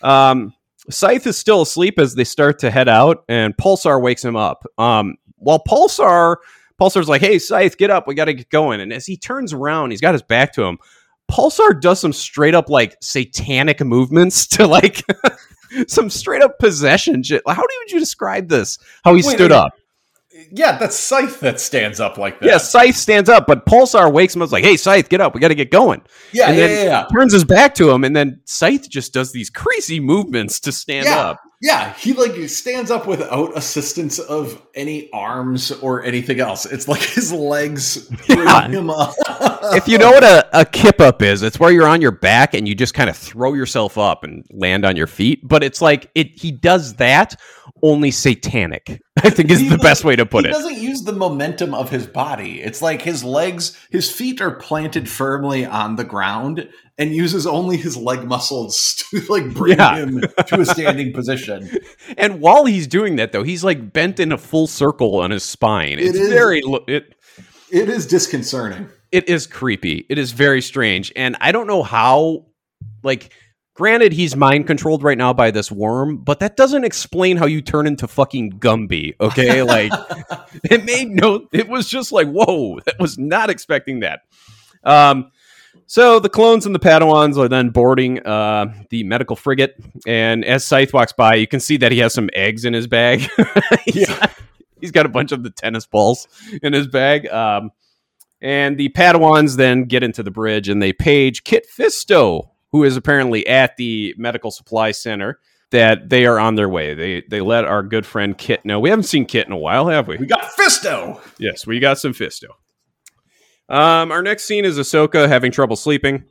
[0.03, 0.55] Um,
[0.91, 4.65] Scythe is still asleep as they start to head out, and Pulsar wakes him up.
[4.79, 6.37] Um, while Pulsar
[6.81, 8.07] Pulsar's like, "Hey, Scythe, get up.
[8.07, 10.65] We got to get going." And as he turns around, he's got his back to
[10.65, 10.79] him.
[11.31, 15.03] Pulsar does some straight up like satanic movements to like
[15.89, 17.43] some straight up possession shit.
[17.47, 18.79] How would you describe this?
[19.05, 19.73] How he Wait, stood up?
[20.51, 22.47] Yeah, that's Scythe that stands up like that.
[22.47, 25.35] Yeah, Scythe stands up, but Pulsar wakes him up like, "Hey, Scythe, get up.
[25.35, 27.07] We got to get going." yeah, and yeah, then yeah, yeah.
[27.13, 31.05] turns his back to him, and then Scythe just does these crazy movements to stand
[31.07, 31.19] Yeah.
[31.21, 31.41] up.
[31.61, 36.67] Yeah, he like stands up without assistance of any arms or anything else.
[36.67, 38.69] It's like his legs bring Yeah.
[38.69, 39.15] him up.
[39.77, 42.55] If you know what a, a kip up is, it's where you're on your back
[42.55, 45.41] and you just kind of throw yourself up and land on your feet.
[45.47, 47.37] But it's like it he does that
[47.83, 49.01] only satanic.
[49.23, 50.57] I think is He, the best way to put he it.
[50.57, 52.61] He doesn't use the momentum of his body.
[52.61, 56.69] It's like his legs, his feet are planted firmly on the ground
[56.99, 59.97] and uses only his leg muscles to like bring Yeah.
[59.97, 61.71] him to a standing position.
[62.19, 65.43] And while he's doing that though, he's like bent in a full circle on his
[65.43, 65.99] spine.
[65.99, 66.29] It's is.
[66.29, 67.15] very it
[67.71, 68.89] It is disconcerting.
[69.13, 70.07] It is creepy.
[70.09, 71.13] It is very strange.
[71.15, 72.47] And I don't know how
[73.03, 73.33] like
[73.75, 77.61] granted he's mind controlled right now by this worm, but that doesn't explain how you
[77.61, 79.63] turn into fucking Gumby, okay?
[79.73, 79.93] Like
[80.65, 84.21] it made no it was just like, whoa, that was not expecting that.
[84.83, 85.31] Um
[85.87, 89.75] so the clones and the Padawans are then boarding uh, the medical frigate,
[90.07, 92.87] and as Scythe walks by, you can see that he has some eggs in his
[92.87, 93.29] bag.
[93.85, 94.33] he's, got,
[94.81, 96.29] he's got a bunch of the tennis balls
[96.63, 97.27] in his bag.
[97.29, 97.73] Um,
[98.43, 102.97] and the Padawans then get into the bridge and they page Kit Fisto, who is
[102.97, 105.39] apparently at the medical supply center,
[105.71, 106.93] that they are on their way.
[106.93, 108.81] They they let our good friend Kit know.
[108.81, 110.19] We haven't seen Kit in a while, have we?
[110.19, 111.21] We got Fisto.
[111.39, 112.49] Yes, we got some Fisto.
[113.69, 116.25] Um, our next scene is Ahsoka having trouble sleeping.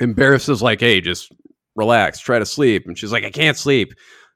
[0.00, 1.30] Is like, hey, just
[1.76, 2.86] relax, try to sleep.
[2.86, 3.92] And she's like, I can't sleep.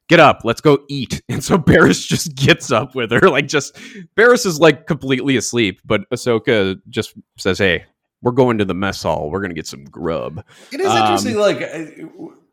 [0.09, 1.23] Get up, let's go eat.
[1.29, 3.21] And so Barris just gets up with her.
[3.31, 3.77] Like, just
[4.15, 7.85] Barris is like completely asleep, but Ahsoka just says, Hey,
[8.23, 9.31] we're going to the mess hall.
[9.31, 10.45] We're gonna get some grub.
[10.73, 11.61] It is Um, interesting, like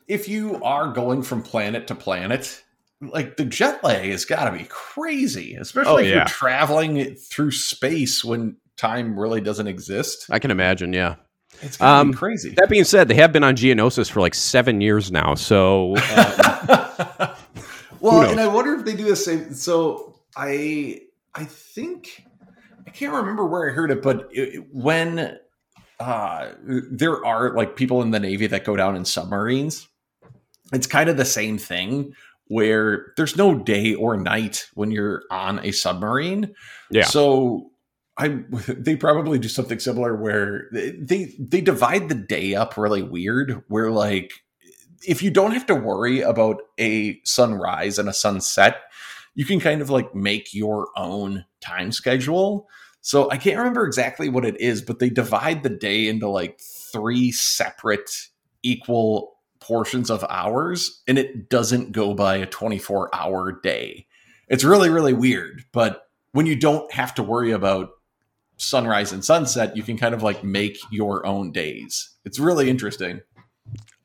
[0.07, 2.61] if you are going from planet to planet,
[3.01, 6.15] like the jet lag has got to be crazy, especially Oh, if yeah.
[6.15, 10.25] you're traveling through space when time really doesn't exist.
[10.29, 11.15] I can imagine, yeah.
[11.61, 12.49] It's gotta Um, be crazy.
[12.57, 15.35] That being said, they have been on Geonosis for like seven years now.
[15.35, 17.35] So uh,
[18.01, 19.53] well, and I wonder if they do the same.
[19.53, 21.01] So I,
[21.33, 22.25] I think
[22.85, 25.37] I can't remember where I heard it, but it, when
[25.99, 29.87] uh, there are like people in the Navy that go down in submarines,
[30.73, 32.13] it's kind of the same thing
[32.47, 36.53] where there's no day or night when you're on a submarine.
[36.89, 37.05] Yeah.
[37.05, 37.71] So
[38.17, 38.27] I
[38.67, 43.91] they probably do something similar where they they divide the day up really weird where
[43.91, 44.31] like
[45.07, 48.81] if you don't have to worry about a sunrise and a sunset,
[49.33, 52.67] you can kind of like make your own time schedule.
[53.01, 56.59] So I can't remember exactly what it is, but they divide the day into like
[56.59, 58.11] three separate
[58.63, 64.07] equal portions of hours and it doesn't go by a 24 hour day.
[64.47, 67.89] It's really really weird, but when you don't have to worry about
[68.57, 72.09] sunrise and sunset, you can kind of like make your own days.
[72.25, 73.21] It's really interesting.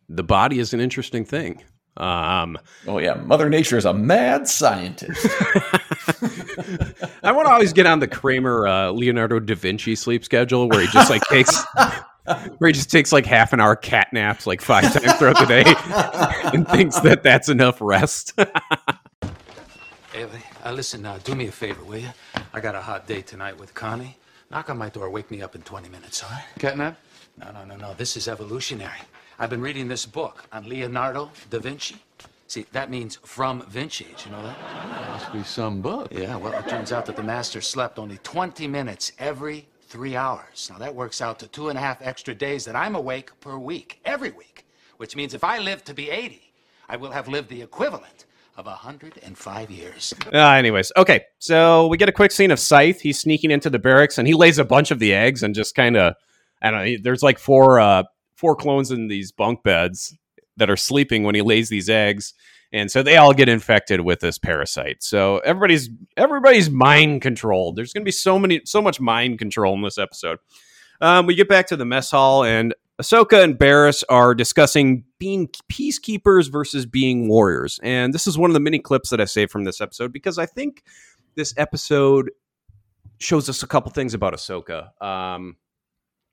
[0.09, 1.63] The body is an interesting thing.
[1.97, 5.27] Um, Oh yeah, Mother Nature is a mad scientist.
[7.23, 10.81] I want to always get on the Kramer uh, Leonardo da Vinci sleep schedule where
[10.81, 11.65] he just like takes
[12.59, 15.47] where he just takes like half an hour cat naps like five times throughout the
[15.47, 15.65] day
[16.53, 18.39] and thinks that that's enough rest.
[20.13, 22.09] Haley, uh, listen, uh, do me a favor, will you?
[22.53, 24.17] I got a hot date tonight with Connie.
[24.51, 26.45] Knock on my door, wake me up in 20 minutes, all right?
[26.59, 26.97] Catnap?
[27.39, 27.95] No, no, no, no.
[27.95, 29.01] This is evolutionary.
[29.39, 31.97] I've been reading this book on Leonardo da Vinci.
[32.47, 34.05] See, that means from Vinci.
[34.05, 34.57] Did you know that?
[35.11, 36.09] Must be some book.
[36.11, 40.71] Yeah, well, it turns out that the master slept only 20 minutes every three hours.
[40.73, 43.59] Now, that works out to two and a half extra days that I'm awake per
[43.59, 44.65] week, every week.
[44.97, 46.41] Which means if I live to be 80,
[46.89, 48.25] I will have lived the equivalent
[48.57, 50.15] of 105 years.
[50.33, 51.25] Uh, anyways, okay.
[51.41, 53.03] So we get a quick scene of Scythe.
[53.03, 55.75] He's sneaking into the barracks and he lays a bunch of the eggs and just
[55.75, 56.15] kind of,
[56.63, 56.97] I don't know.
[57.03, 58.05] There's like four, uh,
[58.37, 60.17] four clones in these bunk beds
[60.57, 62.35] that are sleeping when he lays these eggs,
[62.73, 65.03] and so they all get infected with this parasite.
[65.03, 67.77] So everybody's everybody's mind controlled.
[67.77, 70.39] There's going to be so many, so much mind control in this episode.
[71.01, 75.49] Um, we get back to the mess hall and Ahsoka and Barris are discussing being
[75.71, 77.79] peacekeepers versus being warriors.
[77.83, 80.39] And this is one of the many clips that I saved from this episode because
[80.39, 80.83] I think
[81.35, 82.31] this episode
[83.19, 84.91] shows us a couple things about Ahsoka.
[85.03, 85.57] Um,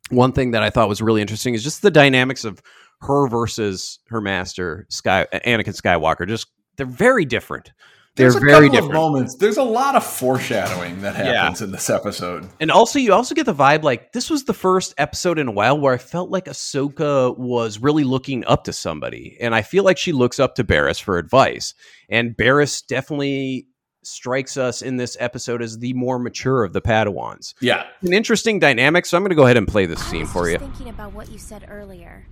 [0.09, 2.61] one thing that I thought was really interesting is just the dynamics of
[3.01, 6.27] her versus her master, Sky Anakin Skywalker.
[6.27, 7.71] Just they're very different.
[8.15, 8.91] They're There's a very couple different.
[8.91, 9.35] of moments.
[9.37, 12.47] There's a lot of foreshadowing that happens in this episode.
[12.59, 15.51] And also, you also get the vibe like this was the first episode in a
[15.51, 19.83] while where I felt like Ahsoka was really looking up to somebody, and I feel
[19.83, 21.73] like she looks up to Barris for advice.
[22.07, 23.67] And Barris definitely
[24.05, 27.53] strikes us in this episode as the more mature of the Padawans.
[27.61, 29.05] Yeah, An interesting dynamic.
[29.05, 30.57] So I'm going to go ahead and play this scene for you.
[30.57, 32.25] thinking about what you said earlier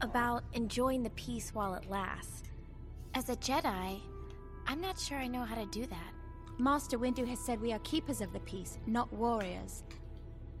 [0.00, 2.42] about enjoying the peace while it lasts.
[3.14, 4.00] As a Jedi,
[4.66, 6.12] I'm not sure I know how to do that.
[6.58, 9.82] Master Windu has said we are keepers of the peace, not warriors.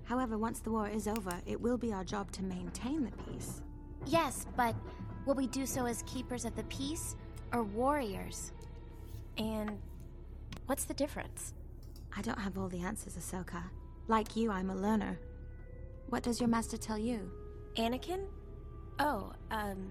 [0.04, 3.62] However, once the war is over, it will be our job to maintain the peace.
[4.06, 4.74] Yes, but
[5.24, 7.16] will we do so as keepers of the peace
[7.52, 8.52] or warriors?
[9.38, 9.78] And
[10.66, 11.54] what's the difference?
[12.16, 13.62] I don't have all the answers, Ahsoka.
[14.08, 15.18] Like you, I'm a learner.
[16.10, 17.30] What does your master tell you?
[17.76, 18.20] Anakin?
[18.98, 19.90] Oh, um,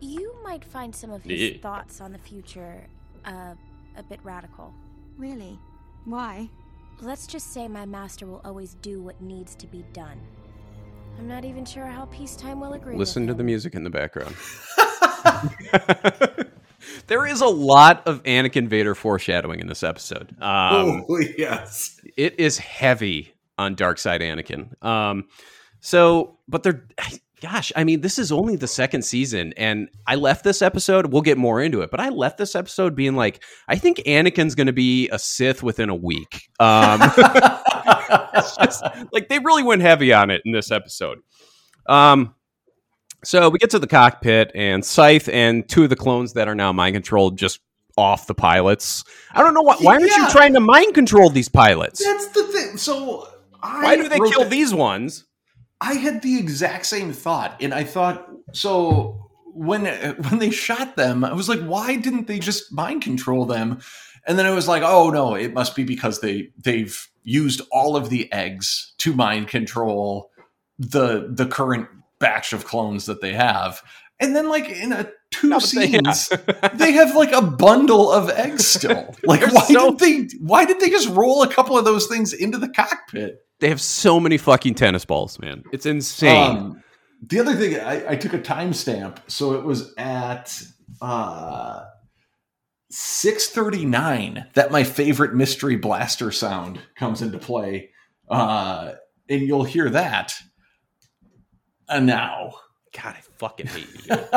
[0.00, 1.58] you might find some of his Yeah.
[1.60, 2.86] thoughts on the future
[3.24, 3.54] uh,
[3.96, 4.72] a bit radical.
[5.18, 5.58] Really?
[6.04, 6.48] Why?
[7.00, 10.18] Let's just say my master will always do what needs to be done.
[11.18, 12.96] I'm not even sure how peacetime will agree.
[12.96, 13.38] Listen with to him.
[13.38, 14.34] the music in the background.
[17.06, 20.30] there is a lot of Anakin Vader foreshadowing in this episode.
[20.42, 22.00] Um, oh yes.
[22.16, 24.82] it is heavy on Dark Side Anakin.
[24.84, 25.24] Um,
[25.80, 26.86] so, but they're,
[27.40, 31.12] gosh, I mean, this is only the second season, and I left this episode.
[31.12, 34.54] We'll get more into it, but I left this episode being like, I think Anakin's
[34.54, 36.48] going to be a Sith within a week.
[36.60, 37.00] Um,
[38.34, 41.18] just like they really went heavy on it in this episode.
[41.86, 42.34] Um,
[43.24, 46.54] so we get to the cockpit, and Scythe and two of the clones that are
[46.54, 47.60] now mind controlled just
[47.96, 49.04] off the pilots.
[49.32, 49.76] I don't know why.
[49.76, 50.26] Why aren't Yeah.
[50.26, 52.04] you trying to mind control these pilots?
[52.04, 52.76] That's the thing.
[52.76, 53.28] So
[53.62, 55.24] I Why do they kill these ones?
[55.80, 59.86] I had the exact same thought, and I thought so when
[60.28, 63.80] when they shot them, I was like, why didn't they just mind control them?
[64.28, 67.96] And then I was like, oh no, it must be because they they've used all
[67.96, 70.30] of the eggs to mind control
[70.78, 73.82] the the current batch of clones that they have.
[74.18, 76.32] And then like in a two No, but they- scenes,
[76.74, 79.14] they have like a bundle of eggs still.
[79.24, 82.32] Like why so- did they why did they just roll a couple of those things
[82.32, 83.36] into the cockpit?
[83.60, 85.64] They have so many fucking tennis balls, man.
[85.72, 86.56] It's insane.
[86.56, 86.82] Um,
[87.26, 90.62] the other thing, I, I took a timestamp, so it was at
[91.00, 91.80] uh,
[92.90, 97.90] six thirty nine that my favorite mystery blaster sound comes into play,
[98.30, 98.92] uh,
[99.28, 100.34] and you'll hear that.
[101.88, 102.54] And now,
[102.92, 104.14] God, I fucking hate you.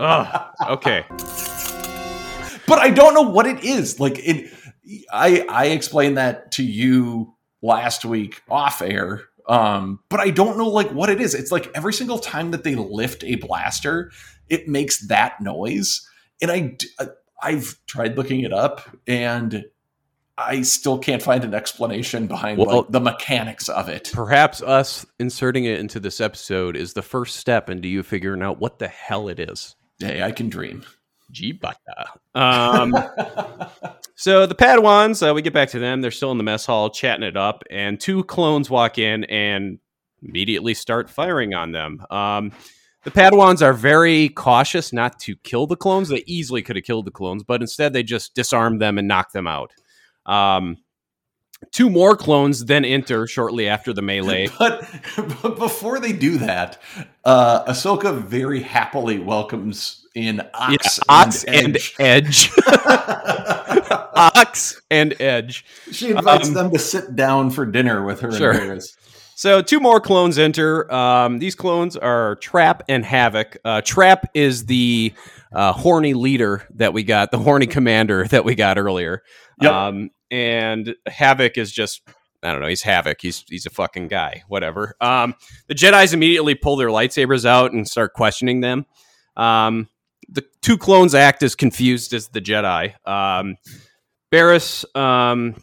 [0.00, 0.54] Ugh.
[0.68, 1.04] Okay.
[2.66, 3.98] but I don't know what it is.
[3.98, 4.52] Like it,
[5.12, 9.22] I I explained that to you last week off air.
[9.48, 11.34] Um, but I don't know like what it is.
[11.34, 14.12] It's like every single time that they lift a blaster,
[14.48, 16.06] it makes that noise.
[16.42, 16.76] And I
[17.42, 19.64] I've tried looking it up and
[20.38, 24.10] I still can't find an explanation behind Well- like the mechanics of it.
[24.12, 28.60] Perhaps us inserting it into this episode is the first step into you figuring out
[28.60, 29.74] what the hell it is.
[29.98, 30.84] Hey, I can dream.
[31.32, 31.74] Jibata.
[32.36, 32.94] Um,
[34.14, 36.00] so the Padawans, uh, we get back to them.
[36.00, 39.80] They're still in the mess hall chatting it up, and two clones walk in and
[40.22, 42.04] immediately start firing on them.
[42.10, 42.52] Um,
[43.04, 46.08] the Padawans are very cautious not to kill the clones.
[46.08, 49.32] They easily could have killed the clones, but instead they just disarm them and knock
[49.32, 49.72] them out.
[50.28, 50.76] Um,
[51.72, 54.48] two more clones then enter shortly after the melee.
[54.58, 54.88] But,
[55.42, 56.80] but before they do that,
[57.24, 61.94] uh, Ahsoka very happily welcomes in Ox, Yeah, Ox and Edge.
[61.98, 62.50] Edge.
[64.14, 65.64] Ox and Edge.
[65.90, 68.50] She invites Um, them to sit down for dinner with her Sure.
[68.52, 68.96] and Barris.
[69.34, 70.92] So two more clones enter.
[70.92, 73.56] Um, these clones are Trap and Havoc.
[73.64, 75.12] Uh, Trap is the
[75.52, 79.22] uh, horny leader that we got, the horny commander that we got earlier.
[79.60, 79.72] Yep.
[79.72, 82.02] Um, and Havoc is just
[82.42, 82.68] I don't know.
[82.68, 83.20] He's Havoc.
[83.20, 84.42] He's he's a fucking guy.
[84.48, 84.94] Whatever.
[85.00, 85.34] Um,
[85.66, 88.86] the Jedi's immediately pull their lightsabers out and start questioning them.
[89.36, 89.88] Um,
[90.28, 92.94] the two clones act as confused as the Jedi.
[93.08, 93.56] Um,
[94.30, 95.56] Barris um,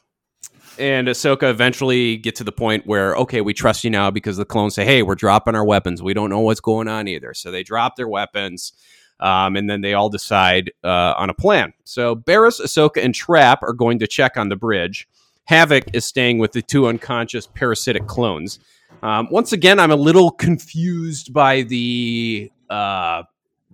[0.80, 4.46] and Ahsoka eventually get to the point where, okay, we trust you now because the
[4.46, 6.02] clones say, hey, we're dropping our weapons.
[6.02, 7.34] We don't know what's going on either.
[7.34, 8.74] So they drop their weapons.
[9.20, 11.74] Um, and then they all decide uh, on a plan.
[11.86, 15.08] So Barris, Ahsoka, and Trap are going to check on the bridge.
[15.46, 18.60] Havoc is staying with the two unconscious parasitic clones.
[19.04, 23.24] Um, once again, I'm a little confused by the uh,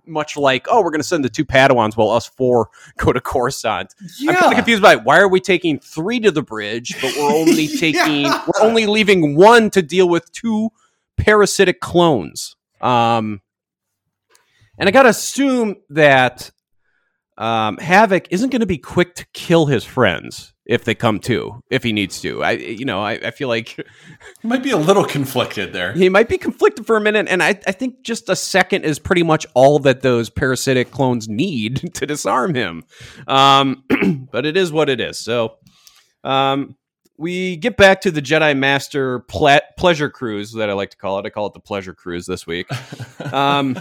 [0.06, 2.68] much like, oh, we're going to send the two Padawans while us four
[2.98, 3.94] go to Coruscant.
[4.28, 7.32] I'm kind of confused by why are we taking three to the bridge, but we're
[7.32, 8.44] only taking, Yeah.
[8.46, 10.70] we're only leaving one to deal with two
[11.16, 12.56] parasitic clones.
[12.80, 13.40] Um,
[14.78, 16.50] and I got to assume that
[17.38, 21.62] um, Havoc isn't going to be quick to kill his friends if they come to,
[21.70, 22.42] if he needs to.
[22.42, 23.76] I, you know, I, I feel like
[24.42, 25.92] He might be a little conflicted there.
[25.92, 28.98] he might be conflicted for a minute, and I, I think just a second is
[28.98, 32.84] pretty much all that those parasitic clones need to disarm him.
[33.26, 33.84] Um,
[34.30, 35.18] but it is what it is.
[35.18, 35.56] So
[36.22, 36.76] um,
[37.18, 41.18] we get back to the Jedi Master ple- pleasure cruise that I like to call
[41.18, 41.26] it.
[41.26, 42.68] I call it the pleasure cruise this week.
[43.32, 43.80] Um,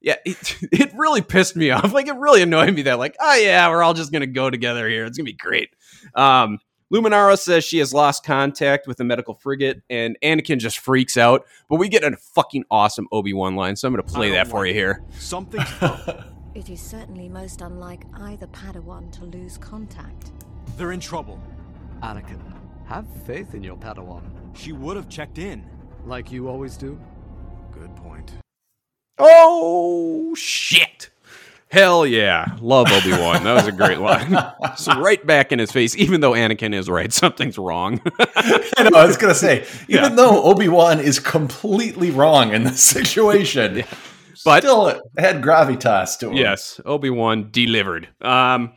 [0.00, 1.92] yeah, it, it really pissed me off.
[1.92, 4.88] Like it really annoyed me that like, oh yeah, we're all just gonna go together
[4.88, 5.04] here.
[5.04, 5.70] It's gonna be great.
[6.14, 6.58] Um,
[6.92, 11.44] Luminara says she has lost contact with the medical frigate, and Anakin just freaks out.
[11.68, 14.66] But we get a fucking awesome Obi Wan line, so I'm gonna play that for
[14.66, 15.02] you here.
[15.18, 15.64] Something.
[16.56, 20.32] It is certainly most unlike either Padawan to lose contact.
[20.78, 21.38] They're in trouble.
[22.02, 22.40] Anakin,
[22.86, 24.22] have faith in your Padawan.
[24.56, 25.66] She would have checked in.
[26.06, 26.98] Like you always do.
[27.72, 28.32] Good point.
[29.18, 31.10] Oh shit!
[31.68, 33.42] Hell yeah, love Obi Wan.
[33.44, 34.36] That was a great line.
[34.76, 38.00] so right back in his face, even though Anakin is right, something's wrong.
[38.20, 38.98] I know.
[38.98, 40.08] I was gonna say, even Yeah.
[40.10, 43.84] though Obi Wan is completely wrong in this situation,
[44.44, 46.36] but still had gravitas to him.
[46.36, 48.08] Yes, Obi Wan delivered.
[48.20, 48.72] Um,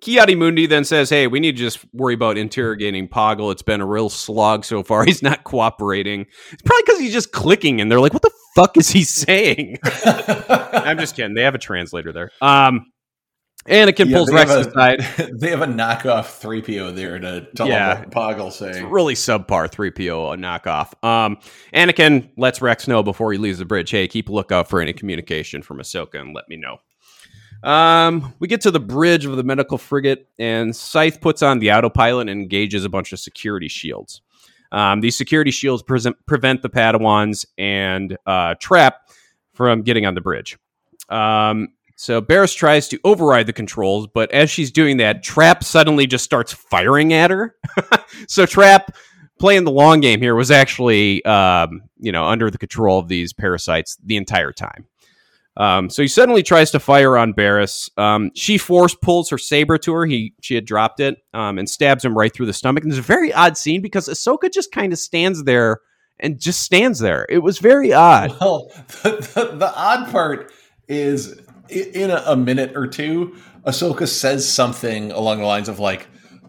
[0.00, 3.50] Ki-Adi-Mundi then says, "Hey, we need to just worry about interrogating Poggle.
[3.52, 5.04] It's been a real slog so far.
[5.06, 6.26] He's not cooperating.
[6.52, 9.78] It's probably because he's just clicking, and they're like, "What the fuck is he saying?"
[10.06, 11.34] I'm just kidding.
[11.34, 12.30] They have a translator there.
[12.40, 12.86] Um,
[13.66, 15.00] Anakin Yeah, pulls Rex a- aside.
[15.40, 17.96] They have a knockoff three PO there to tell Yeah.
[17.96, 18.88] him what Poggle's saying.
[18.88, 20.92] really subpar 3PO a knockoff.
[21.06, 21.36] Um,
[21.74, 24.94] Anakin lets Rex know before he leaves the bridge, hey, keep a lookout for any
[24.94, 26.78] communication from Ahsoka and let me know.
[27.62, 31.72] Um, we get to the bridge of the medical frigate, and Scythe puts on the
[31.72, 34.22] autopilot and engages a bunch of security shields.
[34.70, 39.08] Um, these security shields present, prevent the Padawans and uh, Trap
[39.54, 40.58] from getting on the bridge.
[41.08, 46.06] Um, so Barris tries to override the controls, but as she's doing that, Trap suddenly
[46.06, 47.56] just starts firing at her.
[48.28, 48.94] so Trap,
[49.40, 53.32] playing the long game here, was actually um, you know under the control of these
[53.32, 54.86] parasites the entire time.
[55.58, 57.90] Um, so he suddenly tries to fire on Barris.
[57.96, 60.06] Um, she force pulls her saber to her.
[60.06, 62.84] He she had dropped it um, and stabs him right through the stomach.
[62.84, 65.80] And it's a very odd scene because Ahsoka just kind of stands there
[66.20, 67.26] and just stands there.
[67.28, 68.36] It was very odd.
[68.40, 68.70] Well,
[69.02, 70.52] the, the, the odd part
[70.86, 73.36] is in a, a minute or two,
[73.66, 76.06] Ahsoka says something along the lines of like,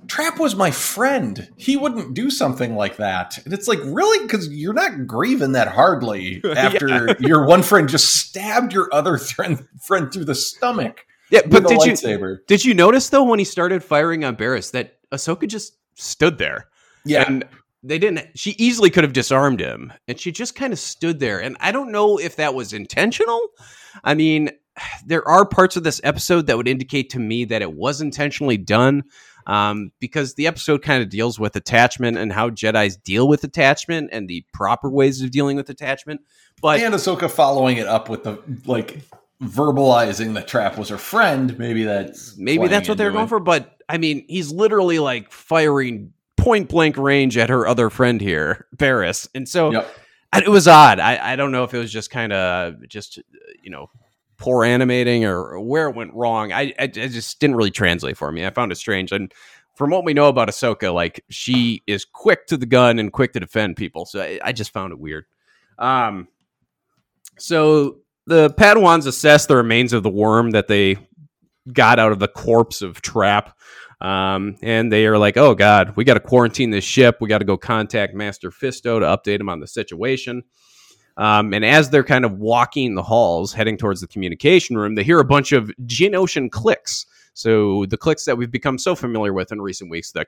[0.09, 1.49] Trap was my friend.
[1.55, 3.37] He wouldn't do something like that.
[3.45, 4.25] And it's like, really?
[4.25, 9.65] Because you're not grieving that hardly after your one friend just stabbed your other friend,
[9.81, 11.05] friend through the stomach.
[11.29, 14.97] Yeah, but did you did you notice though when he started firing on Barris that
[15.11, 16.67] Ahsoka just stood there?
[17.05, 17.25] Yeah.
[17.27, 17.45] and
[17.83, 18.27] they didn't.
[18.35, 21.39] She easily could have disarmed him, and she just kind of stood there.
[21.41, 23.39] And I don't know if that was intentional.
[24.03, 24.49] I mean,
[25.05, 28.57] there are parts of this episode that would indicate to me that it was intentionally
[28.57, 29.03] done.
[29.49, 34.11] Um, because the episode kind of deals with attachment and how Jedi's deal with attachment
[34.11, 36.21] and the proper ways of dealing with attachment.
[36.61, 38.37] But and Ahsoka following it up with the
[38.67, 38.99] like
[39.41, 41.57] verbalizing that Trap was her friend.
[41.57, 43.39] Maybe that's maybe that's what they're going for.
[43.39, 48.67] But I mean, he's literally like firing point blank range at her other friend here,
[48.73, 49.71] Barris, and so
[50.31, 50.99] I- it was odd.
[50.99, 53.21] I, I don't know if it was just kind of just uh,
[53.63, 53.89] you know
[54.39, 56.51] poor animating or where it went wrong.
[56.51, 58.45] I, I it just didn't really translate for me.
[58.45, 59.31] I found it strange and.
[59.75, 63.31] From what we know about Ahsoka, like she is quick to the gun and quick
[63.31, 65.23] to defend people, so I, I just found it weird.
[65.77, 66.27] Um,
[67.37, 70.97] so the Padawans assess the remains of the worm that they
[71.71, 73.57] got out of the corpse of Trap.
[74.01, 77.17] Um, and they are like, oh, God, we got to quarantine this ship.
[77.21, 80.43] We got to go contact Master Fisto to update him on the situation.
[81.19, 85.03] Um, and as they're kind of walking the halls, heading towards the communication room, they
[85.03, 87.05] hear a bunch of Geonosian clicks.
[87.33, 90.27] So the clicks that we've become so familiar with in recent weeks, that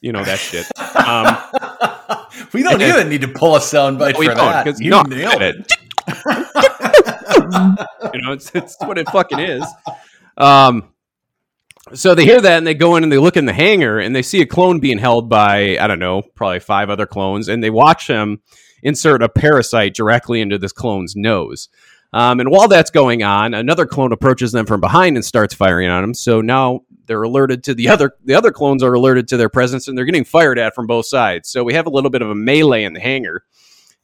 [0.00, 0.66] you know that shit.
[0.96, 4.78] Um, we don't even need to pull a soundbite we for that.
[4.78, 5.72] You no, nailed it.
[8.14, 9.64] you know, it's, it's what it fucking is.
[10.36, 10.92] Um,
[11.92, 14.14] so they hear that and they go in and they look in the hangar and
[14.14, 17.64] they see a clone being held by I don't know, probably five other clones, and
[17.64, 18.40] they watch him
[18.82, 21.68] insert a parasite directly into this clone's nose.
[22.12, 25.88] Um, and while that's going on, another clone approaches them from behind and starts firing
[25.88, 26.14] on them.
[26.14, 29.88] So now they're alerted to the other the other clones are alerted to their presence
[29.88, 31.48] and they're getting fired at from both sides.
[31.48, 33.44] So we have a little bit of a melee in the hangar,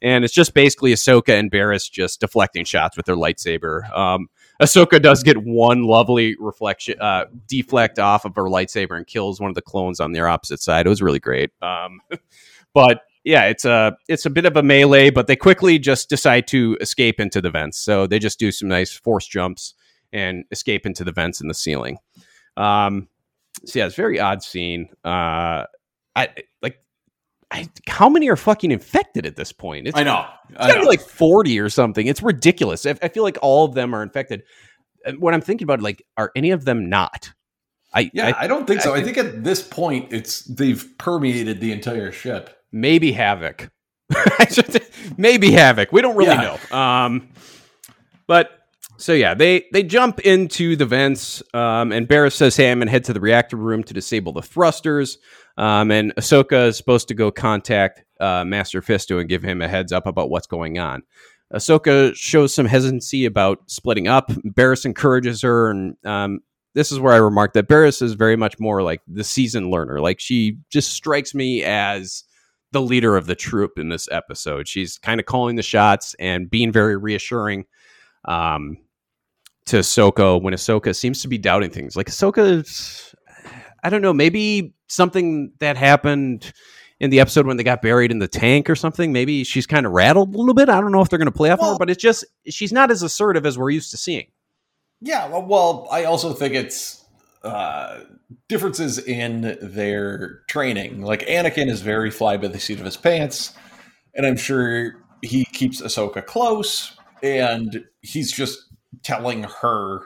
[0.01, 3.89] and it's just basically Ahsoka and Barris just deflecting shots with their lightsaber.
[3.95, 4.27] Um,
[4.61, 9.49] Ahsoka does get one lovely reflection uh, deflect off of her lightsaber and kills one
[9.49, 10.85] of the clones on their opposite side.
[10.85, 11.51] It was really great.
[11.61, 12.01] Um,
[12.73, 16.47] but yeah, it's a it's a bit of a melee, but they quickly just decide
[16.47, 17.77] to escape into the vents.
[17.77, 19.73] So they just do some nice force jumps
[20.11, 21.97] and escape into the vents in the ceiling.
[22.57, 23.07] Um,
[23.65, 24.89] so yeah, it's a very odd scene.
[25.03, 25.65] Uh,
[26.15, 26.29] I
[26.61, 26.79] like.
[27.51, 29.87] I, how many are fucking infected at this point?
[29.87, 30.23] It's, I know.
[30.49, 32.05] It's I gotta be like forty or something.
[32.05, 32.85] It's ridiculous.
[32.85, 34.43] I, I feel like all of them are infected.
[35.03, 37.31] And when I'm thinking about it, like, are any of them not?
[37.93, 38.93] I Yeah, I, don't think so.
[38.93, 42.55] I think at this point, it's they've permeated the entire ship.
[42.71, 43.69] Maybe Havoc.
[45.17, 45.91] maybe Havoc.
[45.91, 46.57] We don't really Yeah.
[46.71, 46.77] know.
[46.77, 47.29] Um,
[48.27, 48.51] but
[48.97, 53.05] so yeah, they they jump into the vents, um, and Barris says Ham and head
[53.05, 55.17] to the reactor room to disable the thrusters.
[55.57, 59.67] Um, and Ahsoka is supposed to go contact uh, Master Fisto and give him a
[59.67, 61.03] heads up about what's going on.
[61.53, 64.31] Ahsoka shows some hesitancy about splitting up.
[64.43, 66.39] Barris encourages her, and um,
[66.75, 69.99] this is where I remarked that Barris is very much more like the seasoned learner.
[69.99, 72.23] Like she just strikes me as
[72.71, 74.67] the leader of the troop in this episode.
[74.67, 77.65] She's kind of calling the shots and being very reassuring
[78.25, 78.77] um,
[79.65, 81.95] to Ahsoka when Ahsoka seems to be doubting things.
[81.95, 83.15] Like Ahsoka,
[83.83, 86.51] I don't know, maybe something that happened
[86.99, 89.13] in the episode when they got buried in the tank or something.
[89.13, 90.69] Maybe she's kind of rattled a little bit.
[90.69, 92.91] I don't know if they're going to play off her, but it's just she's not
[92.91, 94.27] as assertive as we're used to seeing.
[95.01, 96.98] Yeah, well, well I also think it's
[97.43, 98.01] uh,
[98.47, 101.01] differences in their training.
[101.01, 103.53] Like Anakin is very fly by the seat of his pants,
[104.13, 108.59] and I'm sure he keeps Ahsoka close, and he's just
[109.03, 110.01] telling her,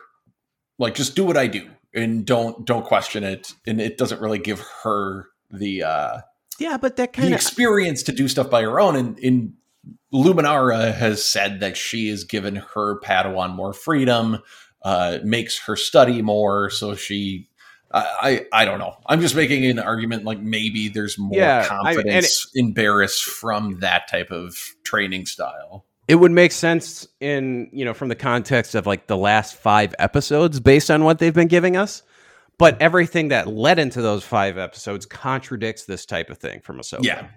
[0.80, 3.54] like, just do what I do and don't don't question it.
[3.68, 6.18] And it doesn't really give her the uh,
[6.60, 8.96] Yeah, but that kind of experience to do stuff by her own.
[8.96, 9.54] And in
[10.14, 14.40] Luminara has said that she has given her Padawan more freedom,
[14.84, 16.70] uh, makes her study more.
[16.70, 17.50] So she,
[17.92, 18.96] I, I, I don't know.
[19.06, 23.80] I'm just making an argument like maybe there's more Yeah, I- confidence in Barris from
[23.80, 25.86] that type of training style.
[26.08, 29.96] it would make sense in you know from the context of like the last five
[30.00, 32.04] episodes based on what they've been giving us
[32.60, 37.04] but everything that led into those five episodes contradicts this type of thing from Ahsoka.
[37.04, 37.28] Yeah.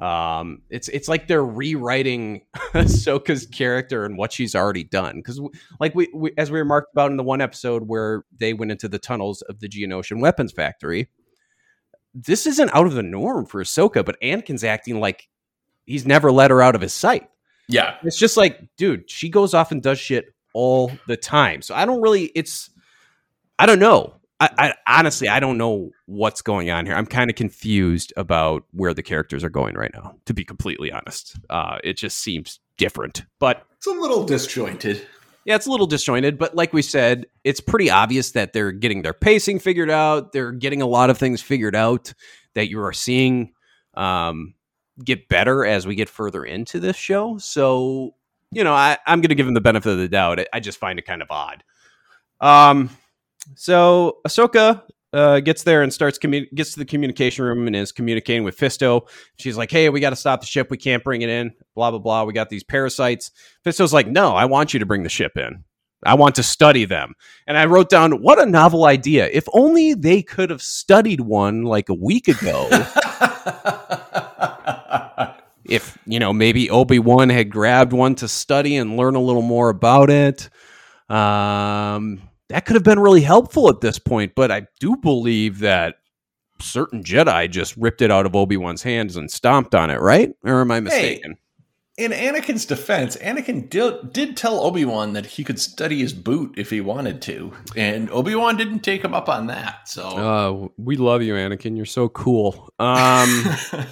[0.00, 2.42] Um, it's it's like they're rewriting
[2.74, 5.40] Ahsoka's character and what she's already done because,
[5.80, 8.88] like we, we as we remarked about in the one episode where they went into
[8.88, 11.08] the tunnels of the Geonosian weapons factory,
[12.14, 15.28] this isn't out of the norm for Ahsoka, but Anakin's acting like
[15.86, 17.28] he's never let her out of his sight.
[17.68, 17.96] Yeah.
[18.02, 21.62] It's just like, dude, she goes off and does shit all the time.
[21.62, 22.70] So I don't really, it's,
[23.58, 24.15] I don't know.
[24.38, 24.50] I,
[24.86, 26.94] I honestly, I don't know what's going on here.
[26.94, 30.92] I'm kind of confused about where the characters are going right now, to be completely
[30.92, 31.36] honest.
[31.48, 35.06] Uh, it just seems different, but It's a little disjointed.
[35.46, 39.00] yeah, it's a little disjointed, but like we said, it's pretty obvious that they're getting
[39.00, 40.32] their pacing figured out.
[40.32, 42.12] They're getting a lot of things figured out
[42.54, 43.52] that you are seeing
[43.94, 44.52] um,
[45.02, 47.38] get better as we get further into this show.
[47.38, 48.14] So,
[48.50, 50.40] you know, I, I'm going to give them the benefit of the doubt.
[50.40, 51.64] I, I just find it kind of odd.
[52.40, 52.90] Um,
[53.54, 54.82] so Ahsoka
[55.12, 58.56] uh, gets there and starts commu- gets to the communication room and is communicating with
[58.56, 59.08] Fisto.
[59.38, 60.68] She's like, "Hey, we got to stop the ship.
[60.70, 61.52] We can't bring it in.
[61.74, 62.24] Blah blah blah.
[62.24, 63.30] We got these parasites."
[63.64, 65.64] Fisto's like, "No, I want you to bring the ship in.
[66.04, 67.14] I want to study them."
[67.46, 69.28] And I wrote down, "What a novel idea!
[69.32, 72.68] If only they could have studied one like a week ago."
[75.68, 79.68] if you know maybe obi-wan had grabbed one to study and learn a little more
[79.68, 80.48] about it
[81.08, 85.96] um that could have been really helpful at this point but i do believe that
[86.60, 90.60] certain jedi just ripped it out of obi-wan's hands and stomped on it right or
[90.60, 91.36] am i mistaken
[91.98, 96.52] In Anakin's defense, Anakin did, did tell Obi Wan that he could study his boot
[96.58, 99.88] if he wanted to, and Obi Wan didn't take him up on that.
[99.88, 103.46] So uh we love you anakin you're so cool um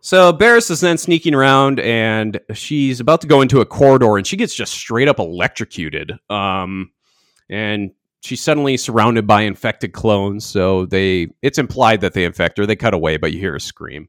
[0.00, 4.24] So Barris is then sneaking around, and she's about to go into a corridor, and
[4.24, 6.12] she gets just straight up electrocuted.
[6.30, 6.92] Um,
[7.50, 7.90] and
[8.22, 10.44] she's suddenly surrounded by infected clones.
[10.44, 12.66] So they, it's implied that they infect her.
[12.66, 14.08] They cut away, but you hear a scream.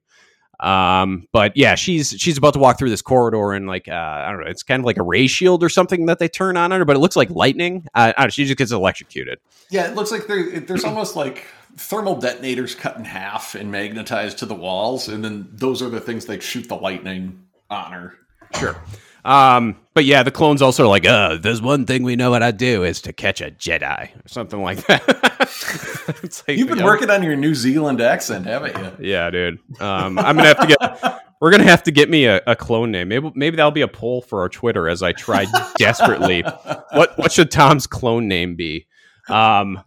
[0.60, 4.32] Um, but yeah, she's she's about to walk through this corridor, and like uh, I
[4.32, 6.72] don't know, it's kind of like a ray shield or something that they turn on
[6.72, 7.86] her, but it looks like lightning.
[7.94, 9.38] Uh, I don't know, she just gets electrocuted.
[9.70, 14.40] yeah, it looks like there, there's almost like thermal detonators cut in half and magnetized
[14.40, 18.16] to the walls, and then those are the things that shoot the lightning on her.
[18.58, 18.82] Sure.
[19.26, 22.40] Um, but yeah, the clones also are like, uh, there's one thing we know how
[22.40, 25.04] to do is to catch a Jedi or something like that.
[26.24, 26.86] It's like, You've been yeah.
[26.86, 29.10] working on your New Zealand accent, haven't you?
[29.10, 29.60] Yeah, dude.
[29.82, 31.22] Um, I'm gonna have to get.
[31.42, 33.10] We're gonna have to get me a, a clone name.
[33.10, 35.46] Maybe maybe that'll be a poll for our Twitter as I try
[35.78, 36.44] desperately.
[36.92, 38.88] What what should Tom's clone name be?
[39.30, 39.84] Um,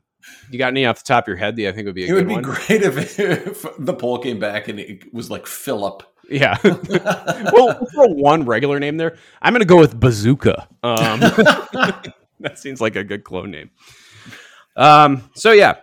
[0.51, 2.09] you got any off the top of your head that I think would be a
[2.09, 2.43] It would be one?
[2.43, 6.03] great if, if the poll came back and it was like Philip.
[6.31, 6.57] Yeah.
[7.53, 9.17] well, throw one regular name there.
[9.43, 10.69] I'm gonna go with Bazooka.
[10.83, 11.21] Um,
[12.41, 13.71] that seems like a good clone name.
[14.77, 15.77] Um, so yeah.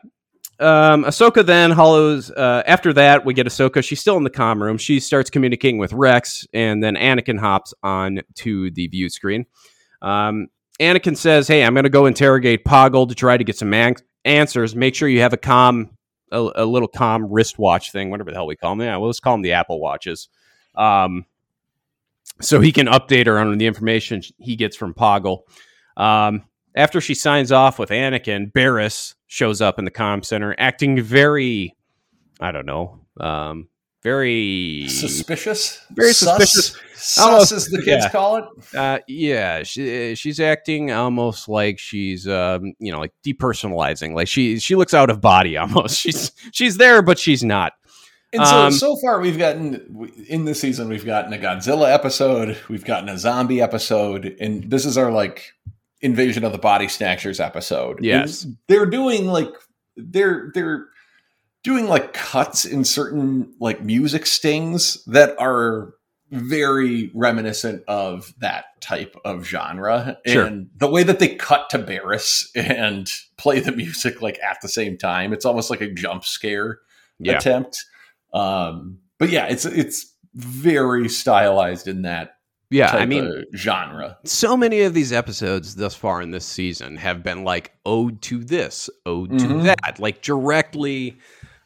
[0.60, 2.32] Um, Ahsoka then hollows.
[2.32, 3.84] Uh, after that, we get Ahsoka.
[3.84, 4.78] She's still in the comm room.
[4.78, 9.46] She starts communicating with Rex, and then Anakin hops on to the view screen.
[10.02, 10.48] Um,
[10.80, 13.96] Anakin says, "Hey, I'm going to go interrogate Poggle to try to get some an-
[14.26, 14.76] answers.
[14.76, 15.90] Make sure you have a comm,
[16.32, 18.86] a, a little comm wristwatch thing, whatever the hell we call them.
[18.86, 20.28] Yeah, we'll just call them the Apple Watches.
[20.78, 21.26] Um,
[22.40, 25.40] so he can update her on the information he gets from Poggle.
[25.96, 26.44] Um,
[26.76, 31.76] after she signs off with Anakin, Barris shows up in the comm center, acting very,
[32.40, 33.68] I don't know, um,
[34.04, 35.82] very Suspicious?
[35.92, 36.38] very Sus?
[36.52, 36.82] suspicious.
[36.96, 38.10] Sus, Almost- as the kids yeah.
[38.10, 38.46] call it.
[38.76, 44.14] Uh, yeah, she, she's acting almost like she's, um, you know, like depersonalizing.
[44.14, 46.00] Like she she looks out of body almost.
[46.00, 47.74] She's she's there, but she's not.
[48.34, 52.58] And so, Um, so far, we've gotten in this season, we've gotten a Godzilla episode,
[52.68, 55.54] we've gotten a zombie episode, and this is our like
[56.02, 58.04] invasion of the body snatchers episode.
[58.04, 58.44] Yes.
[58.44, 59.50] And they're doing like
[59.96, 60.88] they're they're
[61.64, 65.94] doing like cuts in certain like music stings that are
[66.30, 70.46] very reminiscent of that type of genre Sure.
[70.46, 74.68] and the way that they cut to Barris and play the music like at the
[74.68, 76.80] same time it's almost like a jump scare
[77.18, 77.38] Yeah.
[77.38, 77.86] attempt
[78.34, 82.36] um but yeah it's it's very stylized in that
[82.70, 87.24] Yeah, I mean, genre so many of these episodes thus far in this season have
[87.24, 89.40] been like ode to this, ode Mhm.
[89.40, 91.18] to that, like directly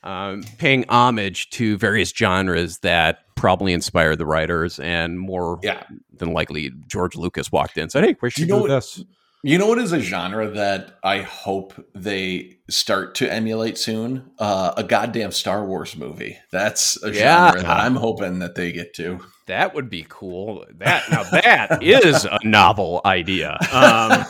[0.03, 5.84] um, paying homage to various genres that probably inspired the writers, and more Yeah.
[6.18, 8.62] than likely George Lucas walked in and said, "Hey, we Do should you do, know
[8.62, 9.03] what- this."
[9.44, 14.30] You know what is a genre that I hope they start to emulate soon?
[14.38, 16.38] Uh, a goddamn Star Wars movie.
[16.52, 17.48] That's a Yeah.
[17.48, 19.20] genre that I'm hoping that they get to.
[19.48, 20.64] That would be cool.
[20.78, 23.58] That now that is a novel idea.
[23.74, 24.24] Um,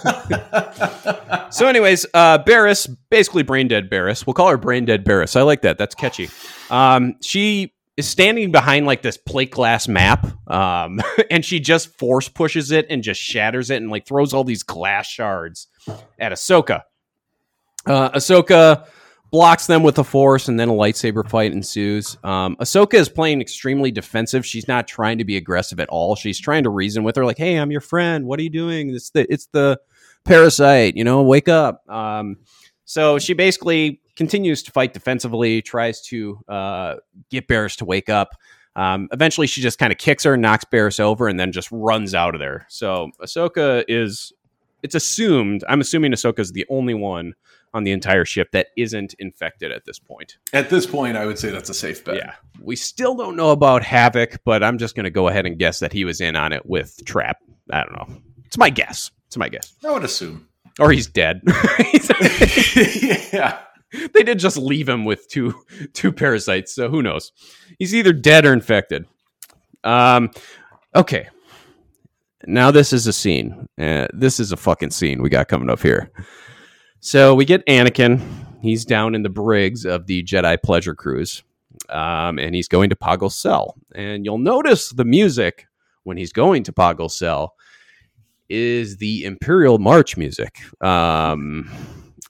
[1.52, 4.26] so, anyways, uh, Barris, basically brain dead Barris.
[4.26, 5.36] We'll call her brain dead Barris.
[5.36, 5.78] I like that.
[5.78, 6.30] That's catchy.
[6.70, 12.28] Um, she is standing behind like this plate glass map, um, and she just force
[12.28, 15.68] pushes it and just shatters it and like throws all these glass shards
[16.20, 16.82] at Ahsoka.
[17.86, 18.88] Uh, Ahsoka
[19.32, 22.18] blocks them with a force, and then a lightsaber fight ensues.
[22.24, 24.46] Um, Ahsoka is playing extremely defensive.
[24.46, 26.16] She's not trying to be aggressive at all.
[26.16, 28.26] She's trying to reason with her, like, "Hey, I'm your friend.
[28.26, 28.94] What are you doing?
[28.94, 29.80] It's the it's the
[30.26, 30.96] parasite.
[30.96, 32.38] You know, wake up." Um,
[32.92, 36.96] so she basically continues to fight defensively, tries to uh,
[37.30, 38.36] get Barris to wake up.
[38.76, 42.14] Um, eventually, she just kind of kicks her, knocks Barris over, and then just runs
[42.14, 42.66] out of there.
[42.68, 44.34] So Ahsoka is.
[44.84, 45.64] It's assumed.
[45.70, 47.34] I'm assuming Ahsoka is the only one
[47.74, 50.38] on the entire ship that isn't infected at this point.
[50.52, 52.18] At this point, I would say that's a safe bet.
[52.18, 52.34] Yeah.
[52.60, 55.80] We still don't know about Havoc, but I'm just going to go ahead and guess
[55.80, 57.38] that he was in on it with Trap.
[57.72, 58.22] I don't know.
[58.48, 59.12] It's my guess.
[59.28, 59.74] It's my guess.
[59.82, 60.50] I would assume.
[60.80, 61.42] Or he's dead.
[63.34, 63.60] yeah.
[64.14, 65.54] They did just leave him with two
[65.94, 67.32] two parasites, so who knows?
[67.78, 69.06] He's either dead or infected.
[69.84, 70.32] Um
[70.96, 71.28] okay.
[72.46, 73.68] Now this is a scene.
[73.78, 76.12] Uh, this is a fucking scene we got coming up here.
[77.00, 78.22] So we get Anakin.
[78.62, 81.44] He's down in the brigs of the Jedi Pleasure Cruise,
[81.90, 83.76] um, and he's going to Poggle's cell.
[83.94, 85.66] And you'll notice the music
[86.04, 87.56] when he's going to Poggle's cell
[88.52, 90.60] is the Imperial March music.
[90.84, 91.70] Um,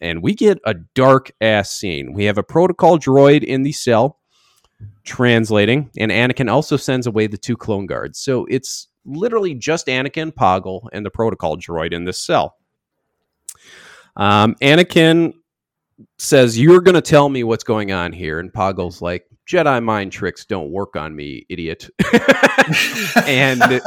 [0.01, 2.13] and we get a dark ass scene.
[2.13, 4.19] We have a protocol droid in the cell
[5.03, 8.19] translating, and Anakin also sends away the two clone guards.
[8.19, 12.55] So it's literally just Anakin, Poggle, and the protocol droid in this cell.
[14.15, 15.34] Um, Anakin
[16.17, 18.39] says, You're going to tell me what's going on here.
[18.39, 21.89] And Poggle's like, Jedi mind tricks don't work on me, idiot.
[23.28, 23.82] and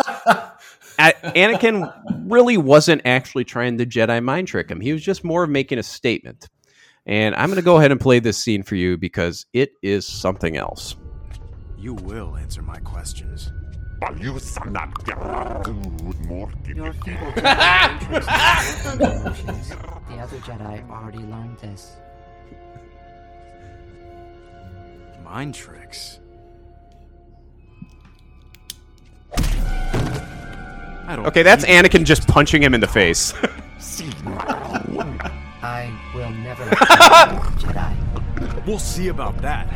[1.10, 1.92] A- Anakin
[2.30, 4.80] really wasn't actually trying to Jedi mind trick him.
[4.80, 6.48] He was just more of making a statement.
[7.06, 10.06] And I'm going to go ahead and play this scene for you because it is
[10.06, 10.96] something else.
[11.76, 13.52] You will answer my questions.
[14.20, 14.38] Your
[16.92, 18.10] feeble Jedi
[19.02, 19.72] emotions.
[20.08, 21.96] The other Jedi already learned this.
[25.22, 26.20] Mind tricks.
[31.06, 33.34] I don't Okay, that's Anakin just punching him in the face.
[35.62, 38.66] I will never let you Jedi.
[38.66, 39.68] We'll see about that.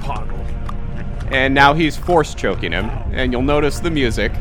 [0.00, 0.44] Poggle.
[1.32, 4.32] and now he's force choking him, and you'll notice the music.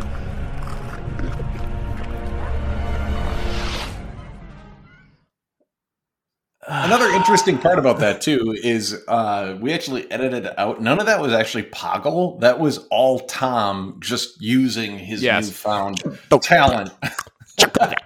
[6.70, 10.82] Another interesting part about that too is uh, we actually edited out.
[10.82, 12.39] None of that was actually Poggle.
[12.41, 15.45] That was all Tom just using his Yes.
[15.45, 16.03] newfound
[16.41, 16.91] talent.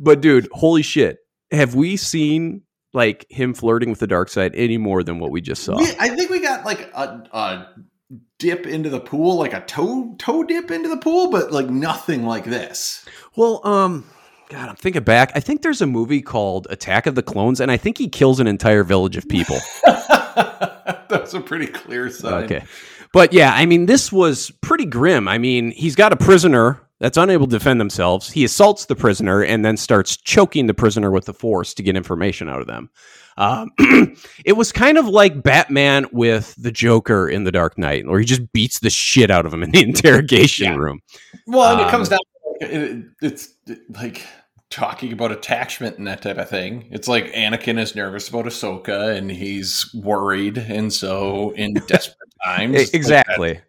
[0.00, 1.18] But dude, holy shit.
[1.50, 2.62] Have we seen
[2.94, 5.76] like him flirting with the dark side any more than what we just saw?
[5.76, 7.66] We- I think we got like a, a
[8.38, 12.24] dip into the pool, like a toe toe dip into the pool, but like nothing
[12.24, 13.04] like this.
[13.36, 14.04] Well, um
[14.48, 15.32] God, I'm thinking back.
[15.34, 18.40] I think there's a movie called Attack of the Clones, and I think he kills
[18.40, 19.58] an entire village of people.
[19.84, 22.44] That's a pretty clear sign.
[22.44, 22.64] Okay.
[23.12, 25.28] But yeah, I mean, this was pretty grim.
[25.28, 28.30] I mean, he's got a prisoner that's unable to defend themselves.
[28.30, 31.96] He assaults the prisoner and then starts choking the prisoner with the force to get
[31.96, 32.90] information out of them.
[33.36, 33.70] Um,
[34.44, 38.26] it was kind of like Batman with the Joker in The Dark Knight, where he
[38.26, 41.00] just beats the shit out of him in the interrogation room.
[41.46, 43.50] Well, and it Um, comes down to it, it's
[43.90, 44.26] like
[44.70, 46.88] talking about attachment and that type of thing.
[46.90, 52.74] It's like Anakin is nervous about Ahsoka and he's worried, and so in desperate times,
[52.74, 53.60] E- like, exactly.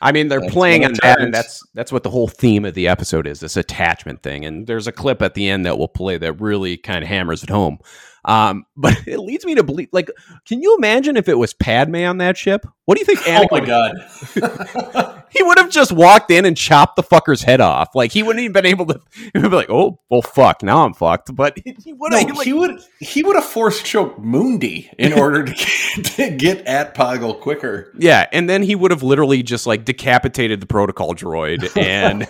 [0.00, 2.74] I mean, they're That's playing on that, and that's that's what the whole theme of
[2.74, 4.44] the episode is this attachment thing.
[4.44, 7.42] And there's a clip at the end that we'll play that really kind of hammers
[7.42, 7.78] it home.
[8.24, 10.10] Um, but it leads me to believe, like,
[10.46, 12.66] can you imagine if it was Padme on that ship?
[12.84, 13.20] What do you think?
[13.26, 15.24] Oh my god!
[15.30, 17.94] he would have just walked in and chopped the fucker's head off.
[17.94, 19.00] Like he wouldn't even been able to.
[19.34, 22.40] He would be like, "Oh, well, fuck, now I'm fucked." But he would No, have.
[22.40, 26.94] he would he would have forced choked Mundi in order to get, to get at
[26.94, 27.92] Poggle quicker.
[27.98, 32.26] Yeah, and then he would have literally just like decapitated the protocol droid and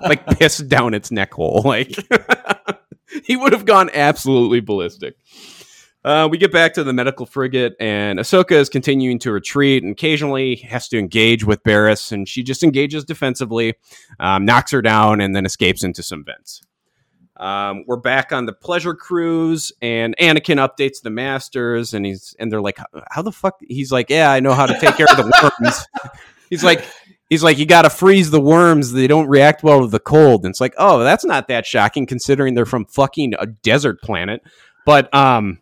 [0.00, 1.60] like pissed down its neck hole.
[1.66, 1.94] Like
[3.24, 5.16] he would have gone absolutely ballistic.
[6.04, 9.92] Uh, we get back to the medical frigate, and Ahsoka is continuing to retreat and
[9.92, 13.74] occasionally has to engage with Barris, and she just engages defensively,
[14.20, 16.62] um, knocks her down, and then escapes into some vents.
[17.36, 22.50] Um, we're back on the pleasure cruise, and Anakin updates the masters, and he's and
[22.50, 25.06] they're like, "How- "How the fuck?" He's like, "Yeah, I know how to take care
[25.10, 25.86] of the worms."
[26.50, 26.84] he's like,
[27.28, 30.44] "He's like, you got to freeze the worms; they don't react well to the cold."
[30.44, 34.42] And it's like, "Oh, that's not that shocking, considering they're from fucking a desert planet."
[34.86, 35.58] But um,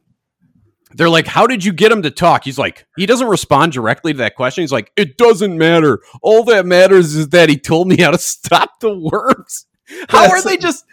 [0.93, 4.13] they're like, "How did you get him to talk?" He's like, he doesn't respond directly
[4.13, 4.63] to that question.
[4.63, 6.01] He's like, "It doesn't matter.
[6.23, 9.67] All that matters is that he told me how to stop the worms."
[10.09, 10.85] How are That's- they just?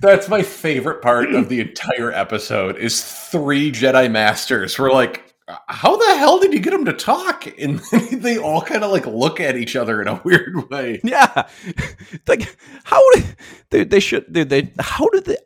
[0.00, 4.78] That's my favorite part of the entire episode is three Jedi Masters.
[4.78, 5.29] We're like,
[5.68, 7.46] how the hell did you get them to talk?
[7.58, 7.78] And
[8.12, 11.00] they all kind of like look at each other in a weird way.
[11.04, 11.48] Yeah,
[12.26, 13.36] like how did
[13.70, 15.36] they, they should they, they how did they?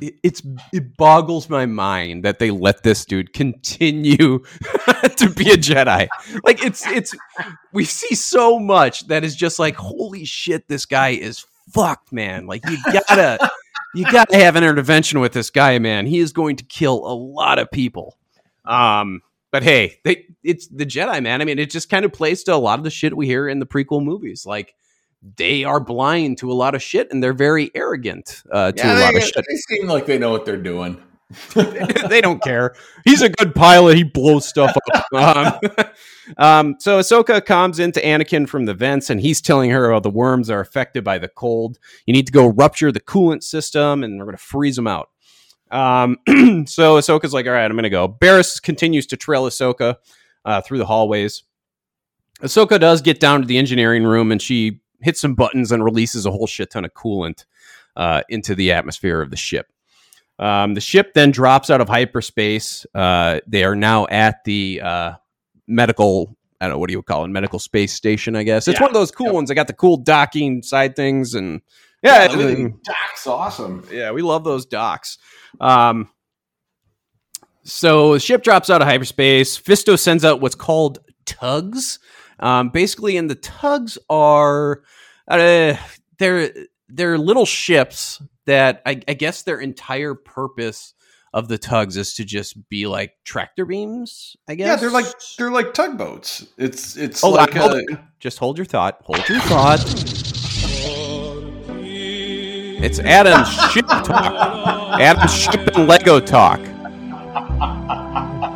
[0.00, 0.42] it- It's
[0.72, 6.08] it boggles my mind that they let this dude continue to be a Jedi.
[6.42, 7.14] Like it's it's
[7.72, 12.46] we see so much that is just like holy shit, this guy is fucked, man.
[12.46, 13.50] Like you gotta
[13.94, 16.06] you gotta have an intervention with this guy, man.
[16.06, 18.16] He is going to kill a lot of people.
[18.64, 19.20] Um,
[19.54, 21.40] but hey, they it's the Jedi, man.
[21.40, 23.48] I mean, it just kind of plays to a lot of the shit we hear
[23.48, 24.44] in the prequel movies.
[24.44, 24.74] Like
[25.36, 28.84] they are blind to a lot of shit and they're very arrogant uh, to a
[28.84, 29.44] Yeah, lot they, of shit.
[29.48, 31.00] they seem like they know what they're doing.
[31.54, 32.74] they don't care.
[33.04, 33.96] He's a good pilot.
[33.96, 35.04] He blows stuff up.
[35.14, 35.60] Um,
[36.38, 40.10] um, so Ahsoka comes into Anakin from the vents, and he's telling her how the
[40.10, 41.78] worms are affected by the cold.
[42.06, 45.10] You need to go rupture the coolant system, and we're going to freeze them out.
[45.74, 46.18] Um,
[46.66, 49.96] so Ahsoka's like, "All right, I'm going to go." Barris continues to trail Ahsoka
[50.44, 51.42] uh, through the hallways.
[52.42, 56.26] Ahsoka does get down to the engineering room, and she hits some buttons and releases
[56.26, 57.44] a whole shit ton of coolant
[57.96, 59.66] uh, into the atmosphere of the ship.
[60.38, 62.86] Um, the ship then drops out of hyperspace.
[62.94, 65.12] Uh, they are now at the uh,
[65.66, 66.36] medical.
[66.60, 67.28] I don't know what do you call it?
[67.28, 68.66] Medical space station, I guess.
[68.68, 68.84] It's Yeah.
[68.84, 69.50] one of those cool ones.
[69.50, 71.60] I got the cool docking side things, and
[72.02, 73.86] yeah, Yeah, Doc's awesome.
[73.92, 75.18] yeah, we love those docks.
[75.60, 76.08] Um,
[77.62, 79.58] so the ship drops out of hyperspace.
[79.58, 81.98] Fisto sends out what's called tugs.
[82.40, 84.82] Um, basically, and the tugs are
[85.28, 85.74] uh,
[86.18, 86.52] they're
[86.88, 90.92] they're little ships that I, I guess their entire purpose
[91.32, 94.36] of the tugs is to just be like tractor beams.
[94.48, 94.66] I guess.
[94.66, 95.06] Yeah, they're like
[95.38, 96.46] they're like tugboats.
[96.58, 99.00] It's it's Hold like hold a- Just hold your thought.
[99.04, 100.33] Hold your thought.
[102.84, 105.00] It's Adam's ship talk.
[105.00, 106.60] Adam's ship and Lego talk.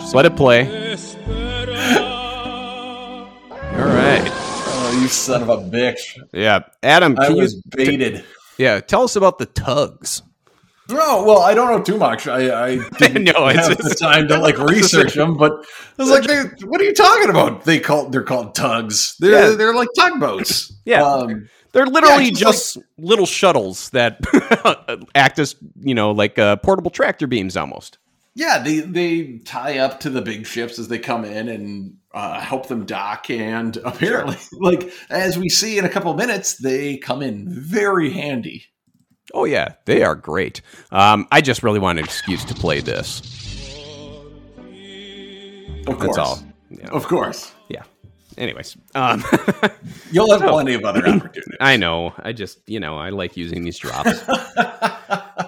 [0.01, 0.67] Just let it play.
[3.73, 4.23] All right.
[4.31, 6.19] Oh, you son of a bitch.
[6.33, 8.23] Yeah, Adam, I can you was baited.
[8.59, 10.23] yeah, tell us about the tugs.
[10.91, 12.27] Oh well, I don't know too much.
[12.29, 15.53] I, I didn't No, it's- have the time to like research them, but
[15.99, 19.17] I was like, they, "What are you talking about?" They call they're called tugs.
[19.21, 19.57] They're Yeah.
[19.57, 20.73] they're like tugboats.
[20.85, 21.03] Yeah.
[21.03, 24.19] Um, They're literally Yeah, it's just little shuttles that
[25.15, 27.99] act as, you know, like uh, portable tractor beams almost.
[28.35, 32.41] yeah, they they tie up to the big ships as they come in and uh,
[32.41, 33.29] help them dock.
[33.31, 38.65] And apparently, like as we see in a couple minutes, they come in very handy.
[39.35, 40.63] Oh yeah, they are great.
[40.91, 43.21] Um, I just really want an excuse to play this.
[45.87, 46.19] Of That's course.
[46.19, 46.43] all.
[46.71, 46.89] Yeah.
[46.89, 47.53] Of course.
[48.39, 49.25] Anyways, um,
[50.13, 51.57] you'll have So- plenty of other opportunities.
[51.61, 52.15] I know.
[52.19, 54.23] I just, you know, I like using these drops.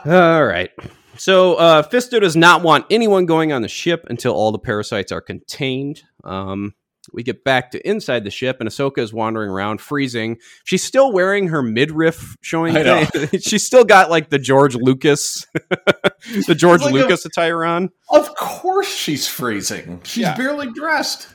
[0.06, 0.70] all right.
[1.16, 5.12] So uh, Fisto does not want anyone going on the ship until all the parasites
[5.12, 6.02] are contained.
[6.24, 6.74] Um,
[7.12, 10.38] we get back to inside the ship, and Ahsoka is wandering around, freezing.
[10.64, 13.04] She's still wearing her midriff showing I know.
[13.04, 13.40] thing.
[13.40, 15.46] She's still got like the George Lucas,
[16.46, 17.90] the George like a- Lucas attire on.
[18.10, 20.00] Of course, she's freezing.
[20.04, 20.36] She's Yeah.
[20.36, 21.28] barely dressed.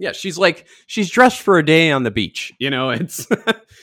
[0.00, 2.52] Yeah, she's like she's dressed for a day on the beach.
[2.58, 3.26] You know, it's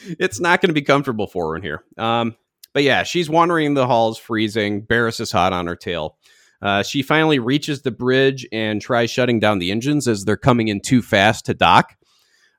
[0.03, 1.84] it's not going to be comfortable for her in here.
[1.97, 2.36] Um,
[2.74, 4.82] but yeah, she's wandering the halls, freezing.
[4.82, 6.18] Barris is hot on her tail.
[6.59, 10.70] Uh, she finally reaches the bridge and tries shutting down the engines as they're coming
[10.70, 11.95] in too fast to dock.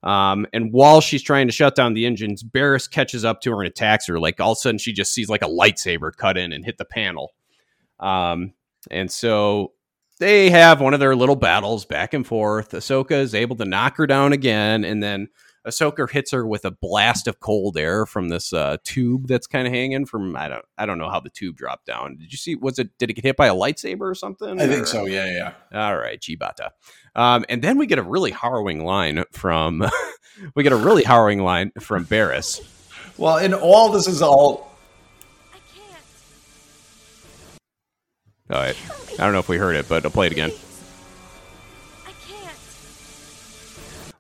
[0.05, 3.61] Um, and while she's trying to shut down the engines, Barris catches up to her
[3.61, 4.21] and attacks her.
[4.21, 6.79] Like all of a sudden, she just sees like a lightsaber cut in and hit
[6.79, 7.33] the panel.
[7.99, 8.53] Um,
[8.91, 9.73] and so
[10.19, 12.73] they have one of their little battles back and forth.
[12.73, 15.29] Ahsoka is able to knock her down again, and then
[15.67, 19.67] Ahsoka hits her with a blast of cold air from this uh, tube that's kind
[19.67, 20.37] of hanging from.
[20.37, 20.65] I don't.
[20.77, 22.17] I don't know how the tube dropped down.
[22.17, 22.55] Did you see?
[22.55, 22.97] Was it?
[22.99, 24.61] Did it get hit by a lightsaber or something?
[24.61, 25.07] I think so.
[25.07, 25.87] Yeah, yeah.
[25.87, 26.71] All right, Chibata.
[27.15, 29.85] Um, and then we get a really harrowing line from.
[30.55, 32.61] we get a really harrowing line from Barris.
[33.17, 34.68] Well, and all this is all
[38.51, 38.77] All right.
[39.19, 40.53] I don't know if we heard it, but I'll play it again.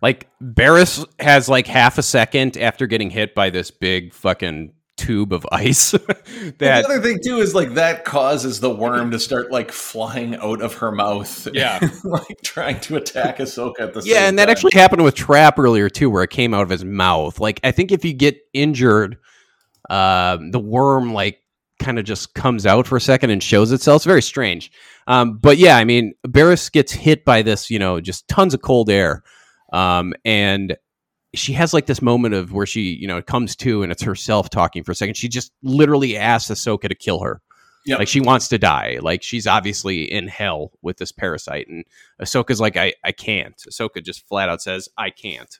[0.00, 5.32] Like Barris has like half a second after getting hit by this big fucking tube
[5.32, 9.50] of ice that the other thing too is like that causes the worm to start
[9.52, 11.48] like flying out of her mouth.
[11.52, 11.80] Yeah.
[12.04, 15.58] like trying to attack Ahsoka at the same Yeah, and that actually happened with Trap
[15.58, 17.40] earlier too, where it came out of his mouth.
[17.40, 19.18] Like I think if you get injured,
[19.90, 21.38] um, the worm like
[21.78, 24.00] kind of just comes out for a second and shows itself.
[24.00, 24.70] It's very strange.
[25.06, 28.62] Um, but yeah, I mean, Barris gets hit by this, you know, just tons of
[28.62, 29.22] cold air,
[29.72, 30.76] um, and
[31.34, 34.50] she has like this moment of where she, you know, comes to and it's herself
[34.50, 35.16] talking for a second.
[35.16, 37.42] She just literally asks Ahsoka to kill her.
[37.86, 37.98] Yep.
[38.00, 38.98] Like she wants to die.
[39.00, 41.68] Like she's obviously in hell with this parasite.
[41.68, 41.84] And
[42.20, 43.56] Ahsoka's like, I, I can't.
[43.68, 45.58] Ahsoka just flat out says, I can't.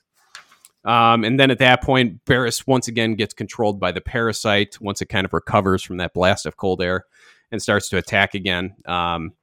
[0.85, 5.01] Um, and then at that point, Barris once again gets controlled by the parasite once
[5.01, 7.05] it kind of recovers from that blast of cold air
[7.51, 8.75] and starts to attack again.
[8.85, 9.33] Um,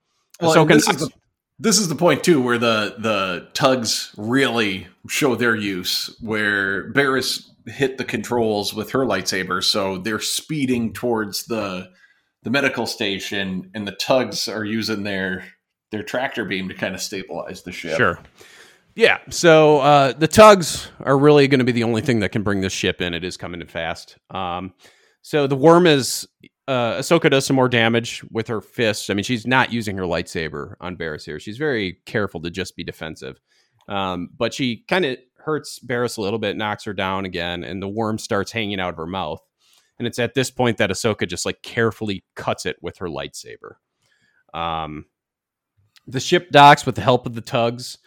[0.41, 1.11] Well, Ahsoka this, is the,
[1.59, 6.15] this is the point too, where the the tugs really show their use.
[6.21, 11.91] Where Barris hit the controls with her lightsaber, so they're speeding towards the
[12.43, 15.45] the medical station, and the tugs are using their
[15.91, 17.97] their tractor beam to kind of stabilize the ship.
[17.97, 18.19] Sure.
[18.97, 19.19] Yeah.
[19.29, 22.63] So uh, the tugs are really going to be the only thing that can bring
[22.63, 23.13] this ship in.
[23.13, 24.17] It is coming in fast.
[24.31, 24.73] Um,
[25.23, 26.27] so the worm is.
[26.69, 29.09] Uh, Ahsoka does some more damage with her fists.
[29.09, 31.39] I mean, she's not using her lightsaber on Barris here.
[31.39, 33.39] She's very careful to just be defensive.
[33.89, 37.81] Um, but she kind of hurts Barris a little bit, knocks her down again, and
[37.81, 39.41] the worm starts hanging out of her mouth.
[40.01, 43.75] And it's at this point that Ahsoka just like carefully cuts it with her lightsaber.
[44.53, 45.07] Um,
[46.09, 47.99] the ship docks with the help of the tugs.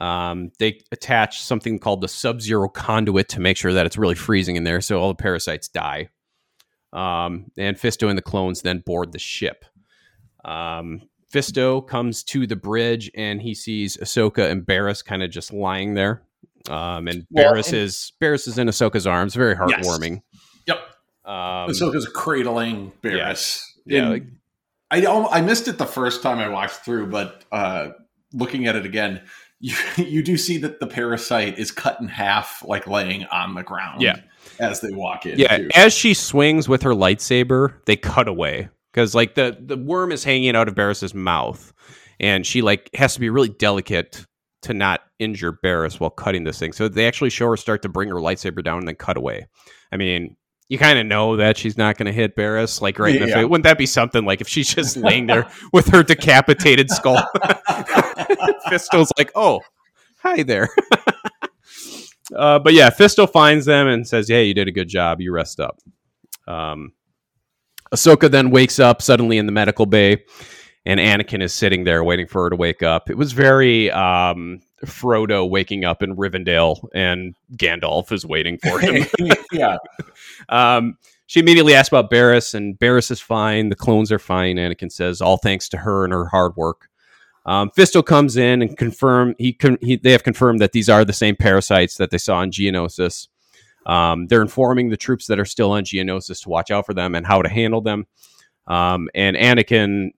[0.00, 4.14] Um, they attach something called the sub zero conduit to make sure that it's really
[4.14, 6.08] freezing in there so all the parasites die.
[6.92, 9.64] Um, and Fisto and the clones then board the ship.
[10.44, 15.52] Um, Fisto comes to the bridge and he sees Ahsoka and Barris kind of just
[15.52, 16.22] lying there.
[16.70, 20.22] Um, and Well, Barris and- is Barris is in Ahsoka's arms, very heartwarming.
[20.66, 20.78] Yep.
[21.24, 23.62] Um, Ahsoka's cradling Barris.
[23.84, 24.24] Yeah, And like-
[24.90, 27.90] I I missed it the first time I watched through, but uh,
[28.32, 29.20] looking at it again,
[29.60, 33.62] you you do see that the parasite is cut in half, like laying on the
[33.62, 34.02] ground.
[34.02, 34.20] Yeah.
[34.58, 35.38] as they walk in.
[35.38, 35.68] Yeah, too.
[35.74, 40.24] as she swings with her lightsaber, they cut away because like the the worm is
[40.24, 41.72] hanging out of Barris's mouth,
[42.20, 44.24] and she like has to be really delicate
[44.62, 46.72] to not injure Barris while cutting this thing.
[46.72, 49.46] So they actually show her start to bring her lightsaber down and then cut away.
[49.92, 50.36] I mean,
[50.68, 53.28] you kind of know that she's not going to hit Barris like right in the
[53.28, 53.34] Yeah.
[53.36, 53.44] face.
[53.46, 57.22] Wouldn't that be something like if she's just laying there with her decapitated skull?
[58.68, 59.60] Fisto's like, oh,
[60.18, 60.68] hi there.
[62.34, 65.20] Uh, but yeah, Fisto finds them and says, "Hey, you did a good job.
[65.20, 65.80] You rest up."
[66.46, 66.92] Um,
[67.94, 70.24] Ahsoka then wakes up suddenly in the medical bay,
[70.84, 73.08] and Anakin is sitting there waiting for her to wake up.
[73.08, 79.06] It was very um, Frodo waking up in Rivendell, and Gandalf is waiting for him.
[79.52, 79.76] yeah.
[80.48, 80.96] Um,
[81.26, 83.68] she immediately asks about Barris, and Barris is fine.
[83.68, 84.56] The clones are fine.
[84.56, 86.87] Anakin says, all thanks to her and her hard work.
[87.48, 91.02] Um, Fisto comes in and confirm he, con- he they have confirmed that these are
[91.02, 93.28] the same parasites that they saw in Geonosis.
[93.86, 97.14] Um, they're informing the troops that are still on Geonosis to watch out for them
[97.14, 98.06] and how to handle them.
[98.66, 100.10] Um, and Anakin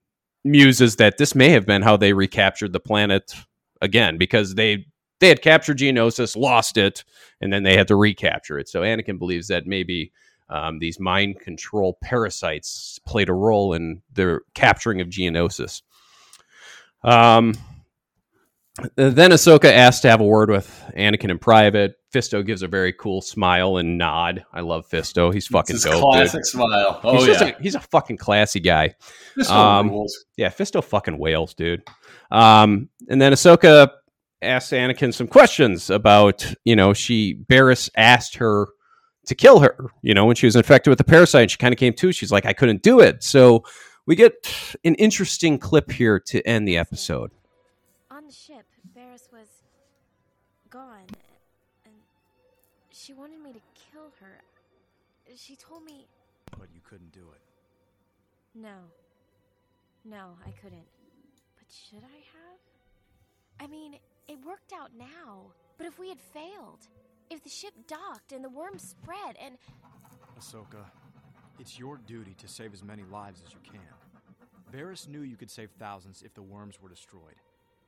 [0.43, 3.33] muses that this may have been how they recaptured the planet
[3.81, 4.85] again because they
[5.21, 7.05] they had captured Geonosis, lost it,
[7.39, 8.67] and then they had to recapture it.
[8.67, 10.11] So Anakin believes that maybe
[10.49, 15.81] um, these mind control parasites played a role in the capturing of Geonosis.
[17.03, 17.53] Um,
[18.95, 21.95] then Ahsoka asks to have a word with Anakin in private.
[22.13, 24.45] Fisto gives a very cool smile and nod.
[24.53, 25.33] I love Fisto.
[25.33, 25.83] He's fucking dope.
[25.83, 26.01] his dude.
[26.01, 26.99] classic smile.
[27.03, 27.47] Oh he's yeah.
[27.47, 28.95] a, he's a fucking classy guy.
[29.37, 30.25] Fisto Um, rules.
[30.37, 31.83] yeah, Fisto fucking whales, dude.
[32.31, 33.91] Um, and then Ahsoka
[34.41, 38.67] asks Anakin some questions about, you know, she Barris asked her
[39.27, 41.43] to kill her, you know, when she was infected with the parasite.
[41.43, 42.11] And she kind of came to.
[42.11, 43.23] She's like, I couldn't do it.
[43.23, 43.63] So
[44.11, 44.53] we get
[44.83, 47.31] an interesting clip here to end the episode.
[48.09, 49.47] On the ship, Barris was
[50.69, 51.07] gone,
[51.85, 51.93] and
[52.89, 54.41] she wanted me to kill her.
[55.37, 56.07] She told me,
[56.59, 57.39] But you couldn't do it.
[58.53, 58.79] no.
[60.03, 60.89] No, I couldn't.
[61.57, 62.59] But should I have?
[63.61, 63.93] I mean,
[64.27, 65.53] it worked out now.
[65.77, 66.85] But if we had failed,
[67.29, 69.55] if the ship docked and the worm spread, and
[70.37, 70.83] Ahsoka,
[71.59, 74.00] it's your duty to save as many lives as you can.
[74.71, 77.35] Barris knew you could save thousands if the worms were destroyed,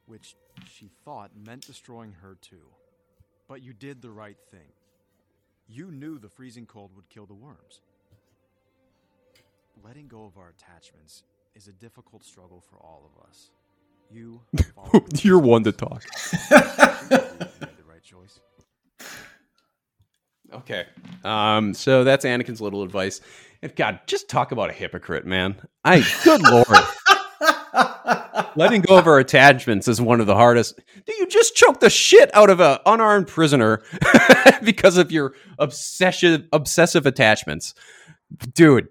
[0.05, 0.35] which
[0.69, 2.67] she thought meant destroying her too.
[3.47, 4.71] But you did the right thing.
[5.67, 7.81] You knew the freezing cold would kill the worms.
[9.83, 11.23] Letting go of our attachments
[11.55, 13.51] is a difficult struggle for all of us.
[14.11, 14.41] You
[15.23, 16.03] You're one to talk.
[16.49, 18.39] The right choice.
[20.53, 20.85] Okay.
[21.23, 23.21] Um, so that's Anakin's little advice.
[23.61, 25.55] And God, just talk about a hypocrite, man.
[25.83, 26.67] I good lord.
[28.55, 30.79] Letting go of our attachments is one of the hardest.
[31.05, 33.81] Do you just choke the shit out of an unarmed prisoner
[34.63, 37.73] because of your obsessive obsessive attachments?
[38.53, 38.89] Dude,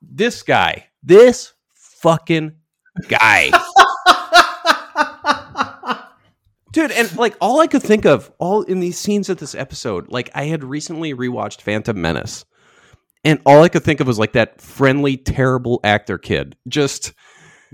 [0.00, 2.52] this guy, this fucking
[3.08, 3.50] guy.
[6.72, 10.10] Dude, and like all I could think of, all in these scenes of this episode,
[10.10, 12.46] like I had recently rewatched Phantom Menace,
[13.24, 16.56] and all I could think of was like that friendly, terrible actor kid.
[16.66, 17.12] Just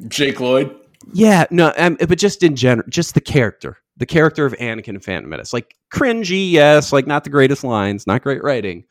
[0.09, 0.75] Jake Lloyd.
[1.13, 5.01] yeah, no, um, but just in general, just the character, the character of Anakin in
[5.01, 8.85] Phantom Menace, like cringy, yes, like not the greatest lines, not great writing,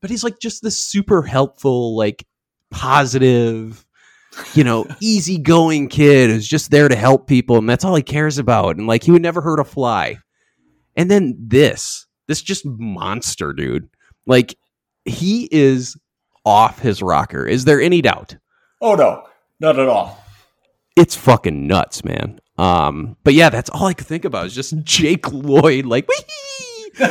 [0.00, 2.24] but he's like just this super helpful, like
[2.70, 3.84] positive,
[4.54, 8.38] you know, easygoing kid who's just there to help people, and that's all he cares
[8.38, 10.18] about, and like he would never hurt a fly.
[10.96, 13.88] And then this, this just monster dude,
[14.26, 14.56] like
[15.04, 15.96] he is
[16.44, 17.46] off his rocker.
[17.46, 18.36] Is there any doubt?
[18.80, 19.24] Oh no,
[19.60, 20.22] not at all.
[20.96, 22.40] it's fucking nuts, man.
[22.58, 26.06] Um, but yeah, that's all I could think about is just Jake Lloyd, like,
[26.98, 26.98] "Wee!
[27.00, 27.08] Yay!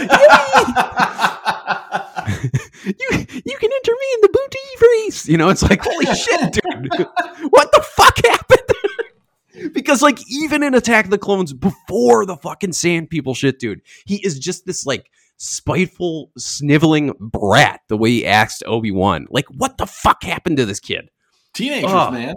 [2.99, 5.27] you you can enter me in the booty freeze.
[5.29, 7.07] You know, it's like, holy shit, dude,
[7.51, 9.73] what the fuck happened?
[9.73, 13.81] because like even in Attack of the Clones before the fucking Sand People shit, dude,
[14.05, 17.81] he is just this like spiteful, sniveling brat.
[17.87, 21.09] The way he acts to Obi Wan, like, what the fuck happened to this kid?
[21.53, 22.11] Teenagers, Oh.
[22.11, 22.35] man.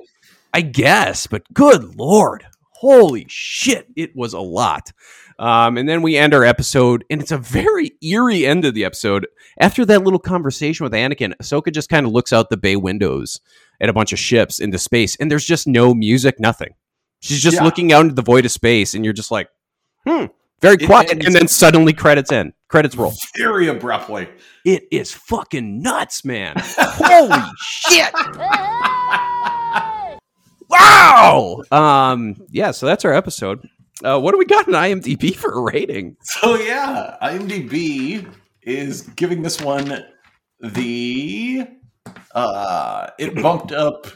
[0.54, 4.92] I guess, but good lord, holy shit, it was a lot.
[5.42, 8.84] Um, and then we end our episode, and it's a very eerie end of the
[8.84, 9.26] episode.
[9.58, 13.40] After that little conversation with Anakin, Ahsoka just kind of looks out the bay windows
[13.80, 16.74] at a bunch of ships into space, and there's just no music, nothing.
[17.20, 17.64] She's just Yeah.
[17.64, 19.48] looking out into the void of space, and you're just like,
[20.06, 20.26] hmm,
[20.60, 21.10] very It quiet.
[21.26, 23.12] and then suddenly credits end, credits roll.
[23.36, 24.28] Very abruptly.
[24.64, 26.54] It is fucking nuts, man.
[26.56, 28.12] Holy shit.
[30.68, 31.62] Wow.
[31.72, 33.68] Um, yeah, so that's our episode.
[34.02, 36.16] Uh, what do we got in IMDb for a rating?
[36.22, 38.32] So yeah, IMDb
[38.62, 40.04] is giving this one
[40.60, 41.66] the
[42.34, 44.06] uh it bumped up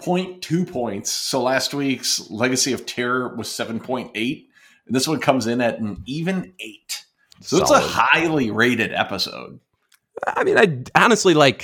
[0.00, 1.10] 0.2 points.
[1.10, 4.12] So last week's Legacy of Terror was 7.8.
[4.86, 7.04] And this one comes in at an even 8.
[7.40, 9.60] So it's a highly rated episode.
[10.26, 11.62] I mean, I honestly like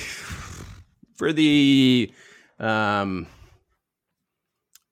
[1.14, 2.12] for the
[2.58, 3.26] um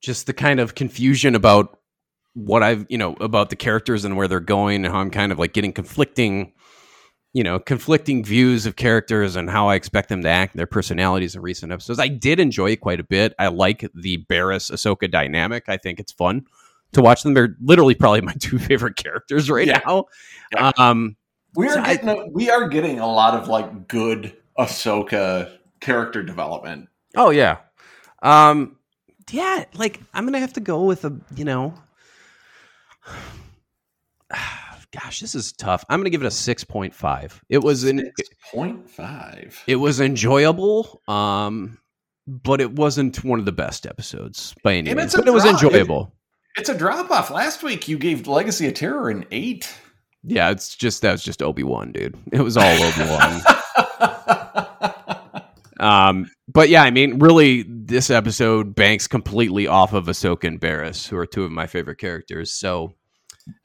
[0.01, 1.78] just the kind of confusion about
[2.33, 5.31] what I've, you know, about the characters and where they're going and how I'm kind
[5.31, 6.53] of like getting conflicting
[7.31, 11.35] you know, conflicting views of characters and how I expect them to act, their personalities
[11.35, 11.99] in recent episodes.
[11.99, 13.35] I did enjoy it quite a bit.
[13.37, 15.65] I like the Barris Ahsoka dynamic.
[15.67, 16.47] I think it's fun
[16.93, 17.35] to watch them.
[17.35, 19.79] They're literally probably my two favorite characters right Yeah.
[19.85, 20.05] now.
[20.77, 21.17] Um,
[21.55, 25.51] We are so getting a, we are getting a lot of like good Ahsoka
[25.81, 26.89] character development.
[27.15, 27.57] Oh yeah.
[28.23, 28.75] Um
[29.29, 31.75] yeah, like I'm gonna have to go with a you know
[34.91, 35.83] gosh, this is tough.
[35.89, 37.41] I'm gonna give it a six point five.
[37.49, 38.11] It was an
[38.51, 39.61] Point five.
[39.67, 41.77] it was enjoyable, um,
[42.27, 45.15] but it wasn't one of the best episodes by any means.
[45.15, 46.13] But it was enjoyable.
[46.57, 47.29] It's a drop off.
[47.29, 49.73] Last week you gave Legacy of Terror an eight.
[50.23, 52.17] Yeah, it's just that was just Obi Wan, dude.
[52.33, 53.41] It was all Obi Wan.
[55.79, 61.05] um, but yeah, I mean, really, this episode banks completely off of Ahsoka and Barris,
[61.05, 62.51] who are two of my favorite characters.
[62.51, 62.95] So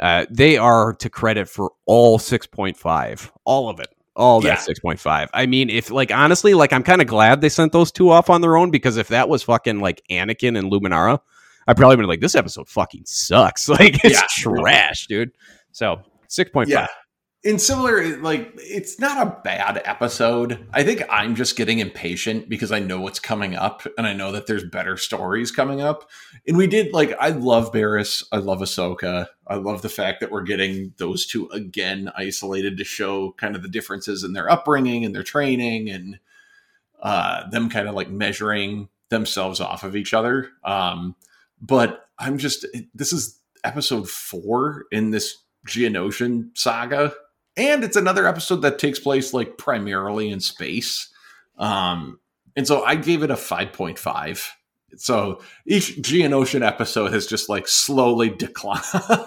[0.01, 4.49] uh, they are to credit for all six point five, all of it, all that
[4.49, 4.55] Yeah.
[4.57, 5.29] six point five.
[5.35, 8.31] I mean, if like honestly, like I'm kind of glad they sent those two off
[8.31, 11.19] on their own because if that was fucking like Anakin and Luminara,
[11.67, 13.69] I'd probably been like, this episode fucking sucks.
[13.71, 14.27] Like it's Yeah.
[14.31, 15.31] trash, dude.
[15.73, 16.69] So 6.5.
[16.69, 16.87] Yeah.
[17.45, 20.67] In similar, like it's not a bad episode.
[20.73, 24.33] I think I'm just getting impatient because I know what's coming up and I know
[24.33, 26.09] that there's better stories coming up.
[26.49, 29.27] And we did like I love Barris, I love Ahsoka.
[29.47, 33.63] I love the fact that we're getting those two again isolated to show kind of
[33.63, 36.19] the differences in their upbringing and their training and
[37.03, 40.49] uh them kind of like measuring themselves off of each other.
[40.65, 41.15] Um
[41.61, 42.65] but I'm just
[42.95, 47.15] this is episode 4 in this Geonosian saga
[47.57, 51.13] and it's another episode that takes place like primarily in space
[51.59, 52.19] um
[52.57, 54.49] and so i gave it a 5.5
[54.97, 58.85] so each Geonosian episode has just like slowly declined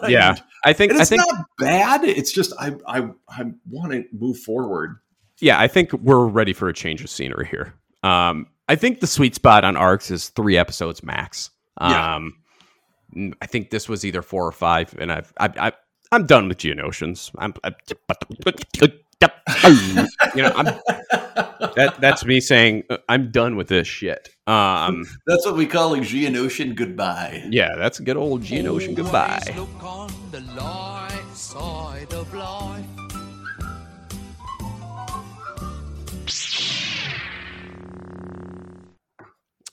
[0.07, 3.91] Yeah, I think and I it's think not bad it's just i i i want
[3.91, 4.99] to move forward
[5.39, 7.73] yeah, I think we're ready for a change of scenery here.
[8.03, 11.51] Um, I think the sweet spot on arcs is three episodes max.
[11.79, 12.15] Yeah.
[12.15, 12.37] Um,
[13.15, 15.71] mm, I think this was either four or five, and I've I, I
[16.11, 17.31] I'm done with Geonosians.
[17.37, 17.73] I'm, I,
[20.35, 20.65] you know, I'm
[21.75, 24.29] that that's me saying uh, I'm done with this shit.
[24.45, 29.41] Um, that's what we call a geonosian goodbye yeah, that's a good old Geonosian goodbye.
[29.55, 32.85] Look on the light side of life.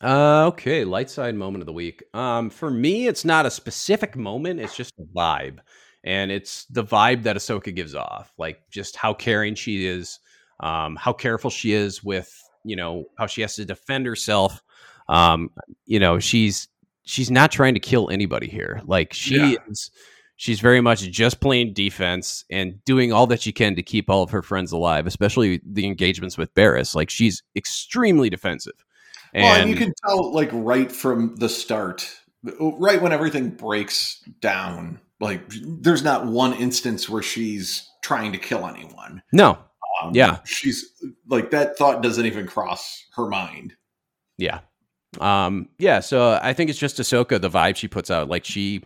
[0.01, 2.03] Uh, okay, light side moment of the week.
[2.13, 5.61] Um, for me, it's not a specific moment; it's just a vibe,
[6.05, 10.21] and it's the vibe that Ahsoka gives off, like just how caring she is,
[10.61, 12.33] um, how careful she is with,
[12.65, 14.63] you know, how she has to defend herself.
[15.09, 15.51] Um,
[15.87, 16.69] you know, she's
[17.05, 18.81] she's not trying to kill anybody here.
[18.87, 19.57] Like she Yeah.
[19.69, 19.91] is,
[20.37, 24.23] she's very much just playing defense and doing all that she can to keep all
[24.23, 26.95] of her friends alive, especially the engagements with Barris.
[26.95, 28.73] Like she's extremely defensive.
[29.35, 32.11] well and you can tell like right from the start
[32.61, 35.43] right when everything breaks down like
[35.83, 39.59] there's not one instance where she's trying to kill anyone No.
[40.03, 40.39] Um, Yeah.
[40.45, 40.85] she's
[41.29, 43.75] like that thought doesn't even cross her mind
[44.39, 44.61] Yeah.
[45.21, 48.29] Um, yeah, so I think it's just Ahsoka, the vibe she puts out.
[48.29, 48.83] Like she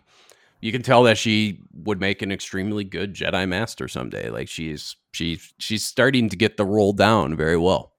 [0.61, 4.29] you can tell that she would make an extremely good Jedi Master someday.
[4.29, 7.93] Like she's she's she's starting to get the roll down very well.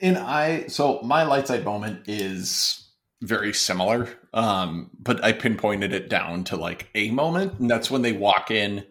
[0.00, 2.88] and i so my light side moment is
[3.22, 8.02] very similar um but i pinpointed it down to like a moment and that's when
[8.02, 8.84] they walk in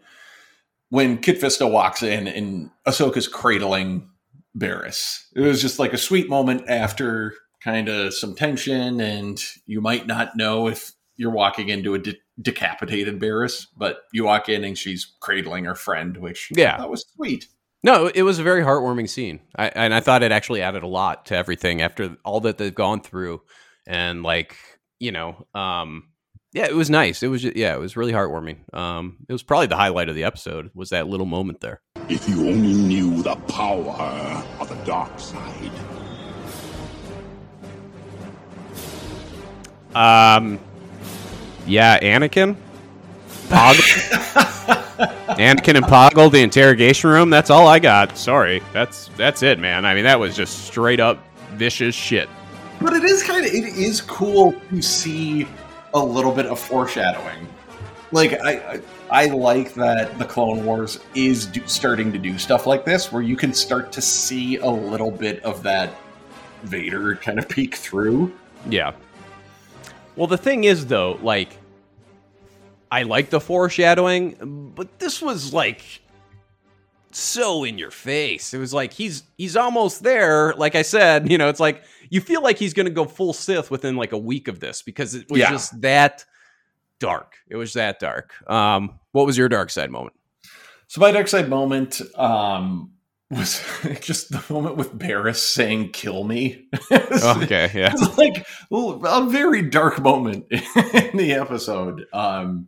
[0.90, 4.08] when Kit Fisto walks in and Ahsoka's cradling
[4.54, 5.28] Barris.
[5.36, 7.34] It was just like a sweet moment after
[7.64, 12.18] kind of some tension, and you might not know if you're walking into a de-
[12.40, 16.78] decapitated Barris, but you walk in and she's cradling her friend, which Yeah.
[16.78, 17.48] that was sweet.
[17.84, 19.40] No, it was a very heartwarming scene.
[19.56, 22.76] I, and I thought it actually added a lot to everything after all that they've
[22.76, 23.42] gone through.
[23.88, 24.56] And like,
[25.04, 26.08] you know, um,
[26.54, 27.24] yeah, it was nice.
[27.24, 28.74] It was, ju- yeah, it was really heartwarming.
[28.74, 31.82] Um, it was probably the highlight of the episode was that little moment there.
[32.08, 33.92] If you only knew the power
[34.62, 35.72] of the dark side.
[39.94, 40.58] Um,
[41.68, 42.56] yeah, Anakin,
[43.50, 43.76] Poggle,
[45.36, 47.30] Anakin and Poggle, the interrogation room.
[47.30, 48.18] That's all I got.
[48.18, 49.86] Sorry, that's that's it, man.
[49.86, 51.20] I mean, that was just straight up
[51.52, 52.30] vicious shit.
[52.84, 55.48] But it is kind of it is cool to see
[55.94, 57.48] a little bit of foreshadowing.
[58.12, 62.84] Like I I, like that the Clone Wars is do, starting to do stuff like
[62.84, 65.96] this, where you can start to see a little bit of that
[66.64, 68.34] Vader kind of peek through.
[68.70, 68.94] Yeah.
[70.16, 71.58] Well, the thing is, though, like,
[72.92, 75.82] I like the foreshadowing, but this was like
[77.16, 78.54] so in your face.
[78.54, 80.54] It was like he's he's almost there.
[80.56, 83.34] Like I said, you know, it's like you feel like he's going to go full
[83.34, 85.50] Sith within like a week of this because it was Yeah.
[85.52, 86.26] just that
[87.00, 87.36] dark.
[87.50, 88.34] It was that dark.
[88.50, 90.16] Um, what was your dark side moment?
[90.88, 92.92] So my dark side moment um,
[93.32, 93.64] was
[94.02, 97.94] just the moment with Barris saying "kill me." okay, yeah.
[97.94, 102.06] It's like a very dark moment in the episode.
[102.14, 102.68] Um,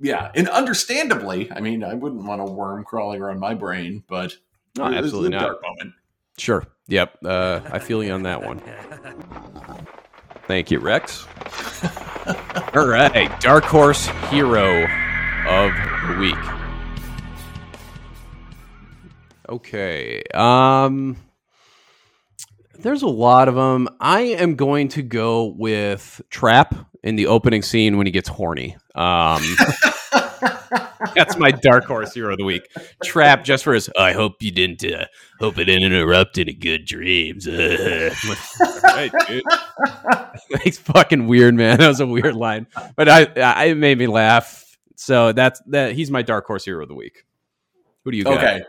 [0.00, 4.36] yeah, and understandably, I mean, I wouldn't want a worm crawling around my brain, but
[4.76, 5.40] No, absolutely a not.
[5.40, 5.94] dark moment.
[6.38, 6.66] Sure.
[6.88, 7.18] Yep.
[7.24, 8.60] Uh, I feel you on that one.
[10.46, 11.26] Thank you, Rex.
[12.74, 13.40] All right.
[13.40, 14.84] Dark Horse Hero
[15.48, 15.72] of
[16.08, 16.34] the Week.
[19.48, 20.22] Okay.
[20.34, 21.16] Um
[22.78, 23.88] there's a lot of them.
[24.00, 26.74] I am going to go with Trap
[27.04, 28.76] in the opening scene when he gets horny.
[28.96, 29.40] Um
[31.14, 32.68] That's my dark horse hero of the week.
[33.02, 33.90] Trap just for his.
[33.98, 34.84] I hope you didn't.
[34.84, 35.06] Uh,
[35.38, 37.44] hope it didn't interrupt any good dreams.
[37.46, 38.12] dude.
[40.62, 41.78] He's fucking weird, man.
[41.78, 42.66] That was a weird line,
[42.96, 44.76] but I, I it made me laugh.
[44.96, 45.92] So that's that.
[45.92, 47.24] He's my dark horse hero of the week.
[48.04, 48.38] Who do you got?
[48.38, 48.62] Okay.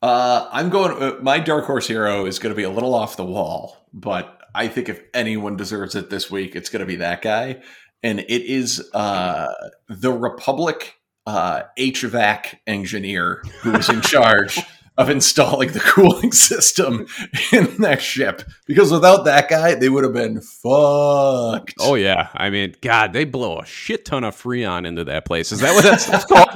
[0.00, 1.00] Uh, I'm going.
[1.00, 4.41] Uh, my dark horse hero is going to be a little off the wall, but
[4.54, 7.62] I think if anyone deserves it this week, it's going to be that guy,
[8.02, 9.52] and it is uh,
[9.88, 10.96] the Republic
[11.26, 14.60] uh, HVAC engineer who is in charge
[14.98, 17.06] of installing the cooling system
[17.52, 18.42] in that ship.
[18.66, 21.74] Because without that guy, they would have been fucked.
[21.80, 25.52] Oh yeah, I mean, God, they blow a shit ton of freon into that place.
[25.52, 26.48] Is that what that's called?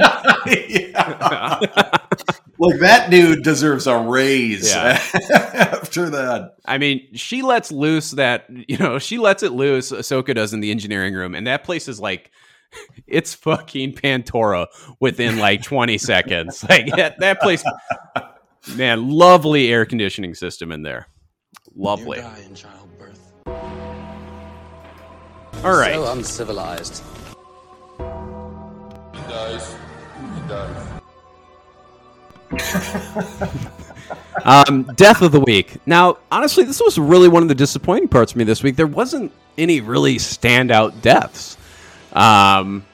[2.59, 5.01] Like that dude deserves a raise Yeah.
[5.35, 6.57] after that.
[6.65, 9.93] I mean, she lets loose that you know she lets it loose.
[9.93, 12.31] Ahsoka does in the engineering room, and that place is like
[13.07, 14.66] it's fucking Pantora
[15.01, 16.65] within like twenty seconds.
[16.69, 17.62] Like that, that place,
[18.74, 21.07] man, lovely air conditioning system in there,
[21.74, 22.19] lovely.
[22.19, 23.33] in childbirth.
[25.65, 27.03] All right, So uncivilized.
[27.99, 28.03] He
[29.33, 29.74] dies.
[30.35, 30.95] He dies.
[34.44, 35.78] um, death of the week.
[35.86, 38.77] Now, honestly, this was really one of the disappointing parts for me this week.
[38.77, 41.56] There wasn't any really standout deaths.
[42.12, 42.86] Um,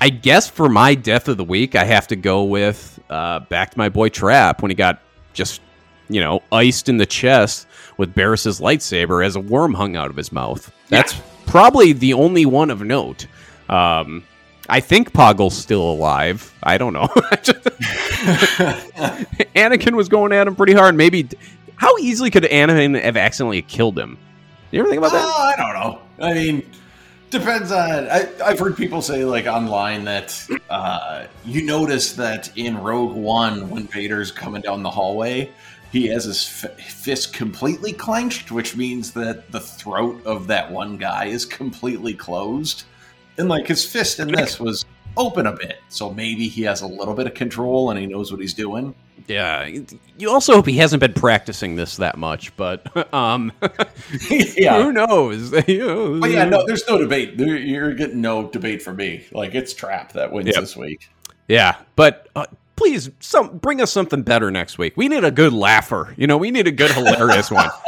[0.00, 3.70] I guess for my death of the week, I have to go with uh, back
[3.70, 5.00] to my boy Trap when he got
[5.32, 5.60] just
[6.08, 7.66] you know iced in the chest
[7.96, 10.72] with Barris's lightsaber as a worm hung out of his mouth.
[10.88, 13.26] That's probably the only one of note.
[13.68, 14.24] Um,
[14.68, 16.52] I think Poggle's still alive.
[16.62, 17.06] I don't know.
[19.56, 20.94] Anakin was going at him pretty hard.
[20.94, 21.28] Maybe
[21.76, 24.18] how easily could Anakin have accidentally killed him?
[24.70, 25.24] You ever think about that?
[25.24, 26.00] Oh, I don't know.
[26.20, 26.70] I mean,
[27.30, 28.08] depends on.
[28.08, 33.70] I, I've heard people say like online that uh, you notice that in Rogue One
[33.70, 35.50] when Vader's coming down the hallway,
[35.92, 40.98] he has his f- fist completely clenched, which means that the throat of that one
[40.98, 42.84] guy is completely closed,
[43.38, 44.84] and like his fist in this was
[45.16, 48.30] open a bit, so maybe he has a little bit of control and he knows
[48.30, 48.94] what he's doing.
[49.26, 49.68] Yeah.
[50.16, 53.52] You also hope he hasn't been practicing this that much, but um,
[54.30, 54.82] Yeah.
[54.82, 55.50] who knows?
[55.50, 57.36] But yeah, no, there's no debate.
[57.36, 59.26] There, you're getting no debate from me.
[59.32, 60.56] Like it's Trap that wins Yep.
[60.60, 61.10] this week.
[61.48, 62.46] Yeah, but uh,
[62.78, 64.94] please, some bring us something better next week.
[64.96, 66.14] We need a good laugher.
[66.16, 67.68] You know, we need a good hilarious one.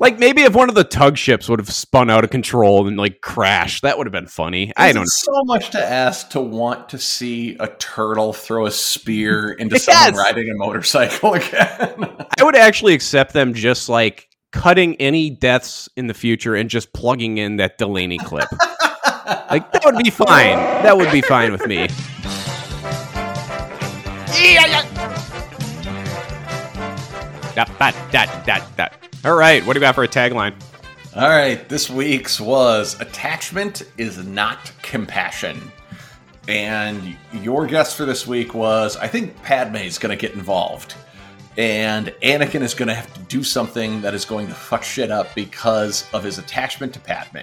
[0.00, 2.96] Like maybe if one of the tug ships would have spun out of control and
[2.96, 4.72] like crashed, that would have been funny.
[4.76, 5.06] I don't know.
[5.08, 9.84] so much to ask to want to see a turtle throw a spear into Yes!
[9.86, 12.16] someone riding a motorcycle again.
[12.38, 16.92] I would actually accept them just like cutting any deaths in the future and just
[16.92, 18.48] plugging in that Delaney clip.
[19.50, 20.58] like that would be fine.
[20.84, 21.88] That would be fine with me.
[27.54, 28.88] Da, da, da, da, da.
[29.24, 30.54] All right, what do you got for a tagline?
[31.16, 35.72] All right, this week's was attachment is not compassion.
[36.46, 40.94] And your guess for this week was I think Padme's going to get involved.
[41.56, 45.10] And Anakin is going to have to do something that is going to fuck shit
[45.10, 47.38] up because of his attachment to Padme.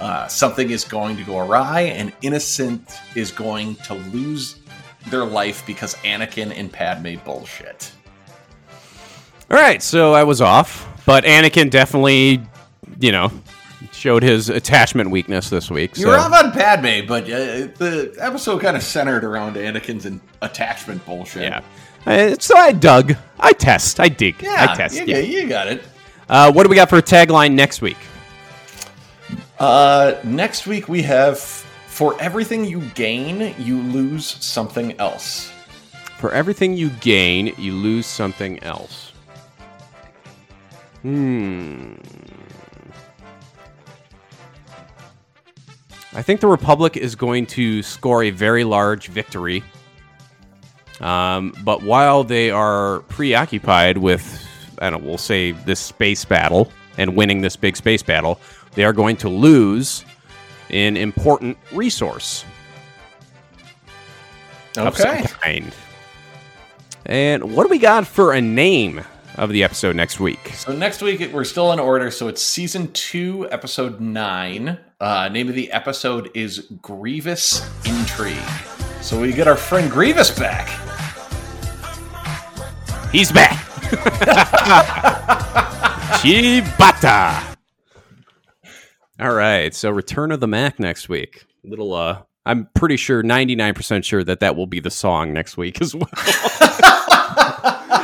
[0.00, 4.56] Uh, something is going to go awry, and Innocent is going to lose
[5.06, 7.92] their life because Anakin and Padme bullshit.
[9.50, 12.40] All right, so I was off, but Anakin definitely,
[12.98, 13.30] you know,
[13.92, 15.96] showed his attachment weakness this week.
[15.96, 16.02] So.
[16.02, 20.20] You were off on Padme, but uh, the episode kind of centered around Anakin's in-
[20.42, 21.42] attachment bullshit.
[21.42, 21.62] Yeah.
[22.06, 23.16] Uh, so I dug.
[23.38, 24.00] I test.
[24.00, 24.42] I dig.
[24.42, 24.96] Yeah, I test.
[24.96, 25.18] you, yeah.
[25.18, 25.82] you got it.
[26.28, 27.98] Uh, what do we got for a tagline next week?
[29.58, 31.63] Uh, next week we have
[31.94, 35.52] for everything you gain, you lose something else.
[36.18, 39.12] For everything you gain, you lose something else.
[41.02, 41.94] Hmm.
[46.14, 49.62] I think the Republic is going to score a very large victory.
[51.00, 54.44] Um, but while they are preoccupied with,
[54.80, 58.40] I don't know, we'll say this space battle and winning this big space battle,
[58.72, 60.04] they are going to lose
[60.70, 62.44] an important resource.
[64.76, 65.22] Okay.
[65.40, 65.74] kind.
[67.06, 69.04] And what do we got for a name
[69.36, 70.52] of the episode next week?
[70.54, 72.10] So next week we're still in order.
[72.10, 74.78] So it's season two, episode nine.
[75.00, 78.38] Uh, name of the episode is Grievous Intrigue.
[79.00, 80.68] So we get our friend Grievous back.
[83.12, 83.52] He's back.
[86.20, 87.53] Chibata.
[89.20, 91.44] All right, so Return of the Mack next week.
[91.62, 95.80] Little, uh, I'm pretty sure, 99% sure that that will be the song next week
[95.80, 96.08] as well.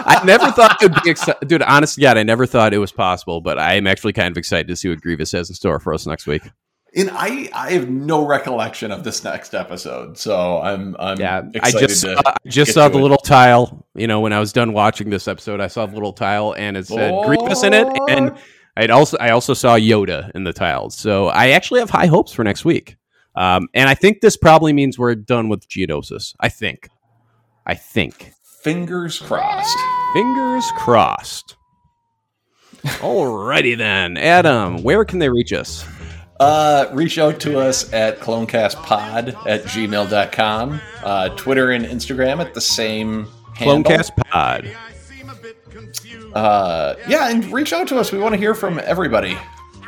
[0.02, 1.62] I never thought it would be excited, dude.
[1.62, 4.38] Honest to God, I never thought it was possible, but I am actually kind of
[4.38, 6.42] excited to see what Grievous has in store for us next week.
[6.94, 11.70] And I, I have no recollection of this next episode, so I'm, I'm Yeah, I
[11.70, 13.02] just to saw, I just saw the it.
[13.02, 13.86] little tile.
[13.94, 16.76] You know, when I was done watching this episode, I saw the little tile and
[16.76, 18.36] it said Grievous in it, and
[18.80, 20.96] I'd also I also saw Yoda in the tiles.
[20.96, 22.96] So I actually have high hopes for next week.
[23.34, 26.34] Um, and I think this probably means we're done with Geonosis.
[26.40, 26.88] I think.
[27.66, 28.32] I think.
[28.62, 29.78] Fingers crossed.
[30.14, 31.56] Fingers crossed.
[32.82, 34.82] Alrighty then, Adam.
[34.82, 35.86] Where can they reach us?
[36.40, 40.80] Uh, reach out to us at clonecastpod at gmail.com.
[41.04, 43.82] Uh, Twitter and Instagram at the same handle.
[43.82, 44.74] Clonecast Pod.
[46.34, 48.12] Uh, yeah, and reach out to us.
[48.12, 49.36] We want to hear from everybody.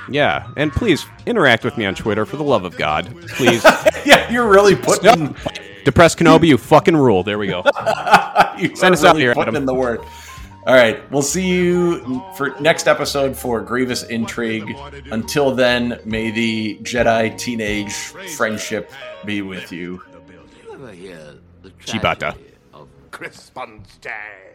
[0.08, 3.14] Yeah, and please interact with me on Twitter for the love of God.
[3.28, 3.64] Please.
[4.04, 5.36] yeah, you're really putting
[5.84, 7.22] Depressed Kenobi, you fucking rule.
[7.22, 7.62] There we go.
[8.58, 9.62] you Send are us out really here, putting Adam.
[9.62, 10.04] in the work.
[10.64, 14.76] All right, we'll see you for next episode for Grievous Intrigue.
[15.10, 18.92] Until then, may the Jedi teenage friendship
[19.24, 20.02] be with you.
[20.64, 22.18] You ever hear the Chibata.
[22.18, 24.51] tragedy of Crispin's Day?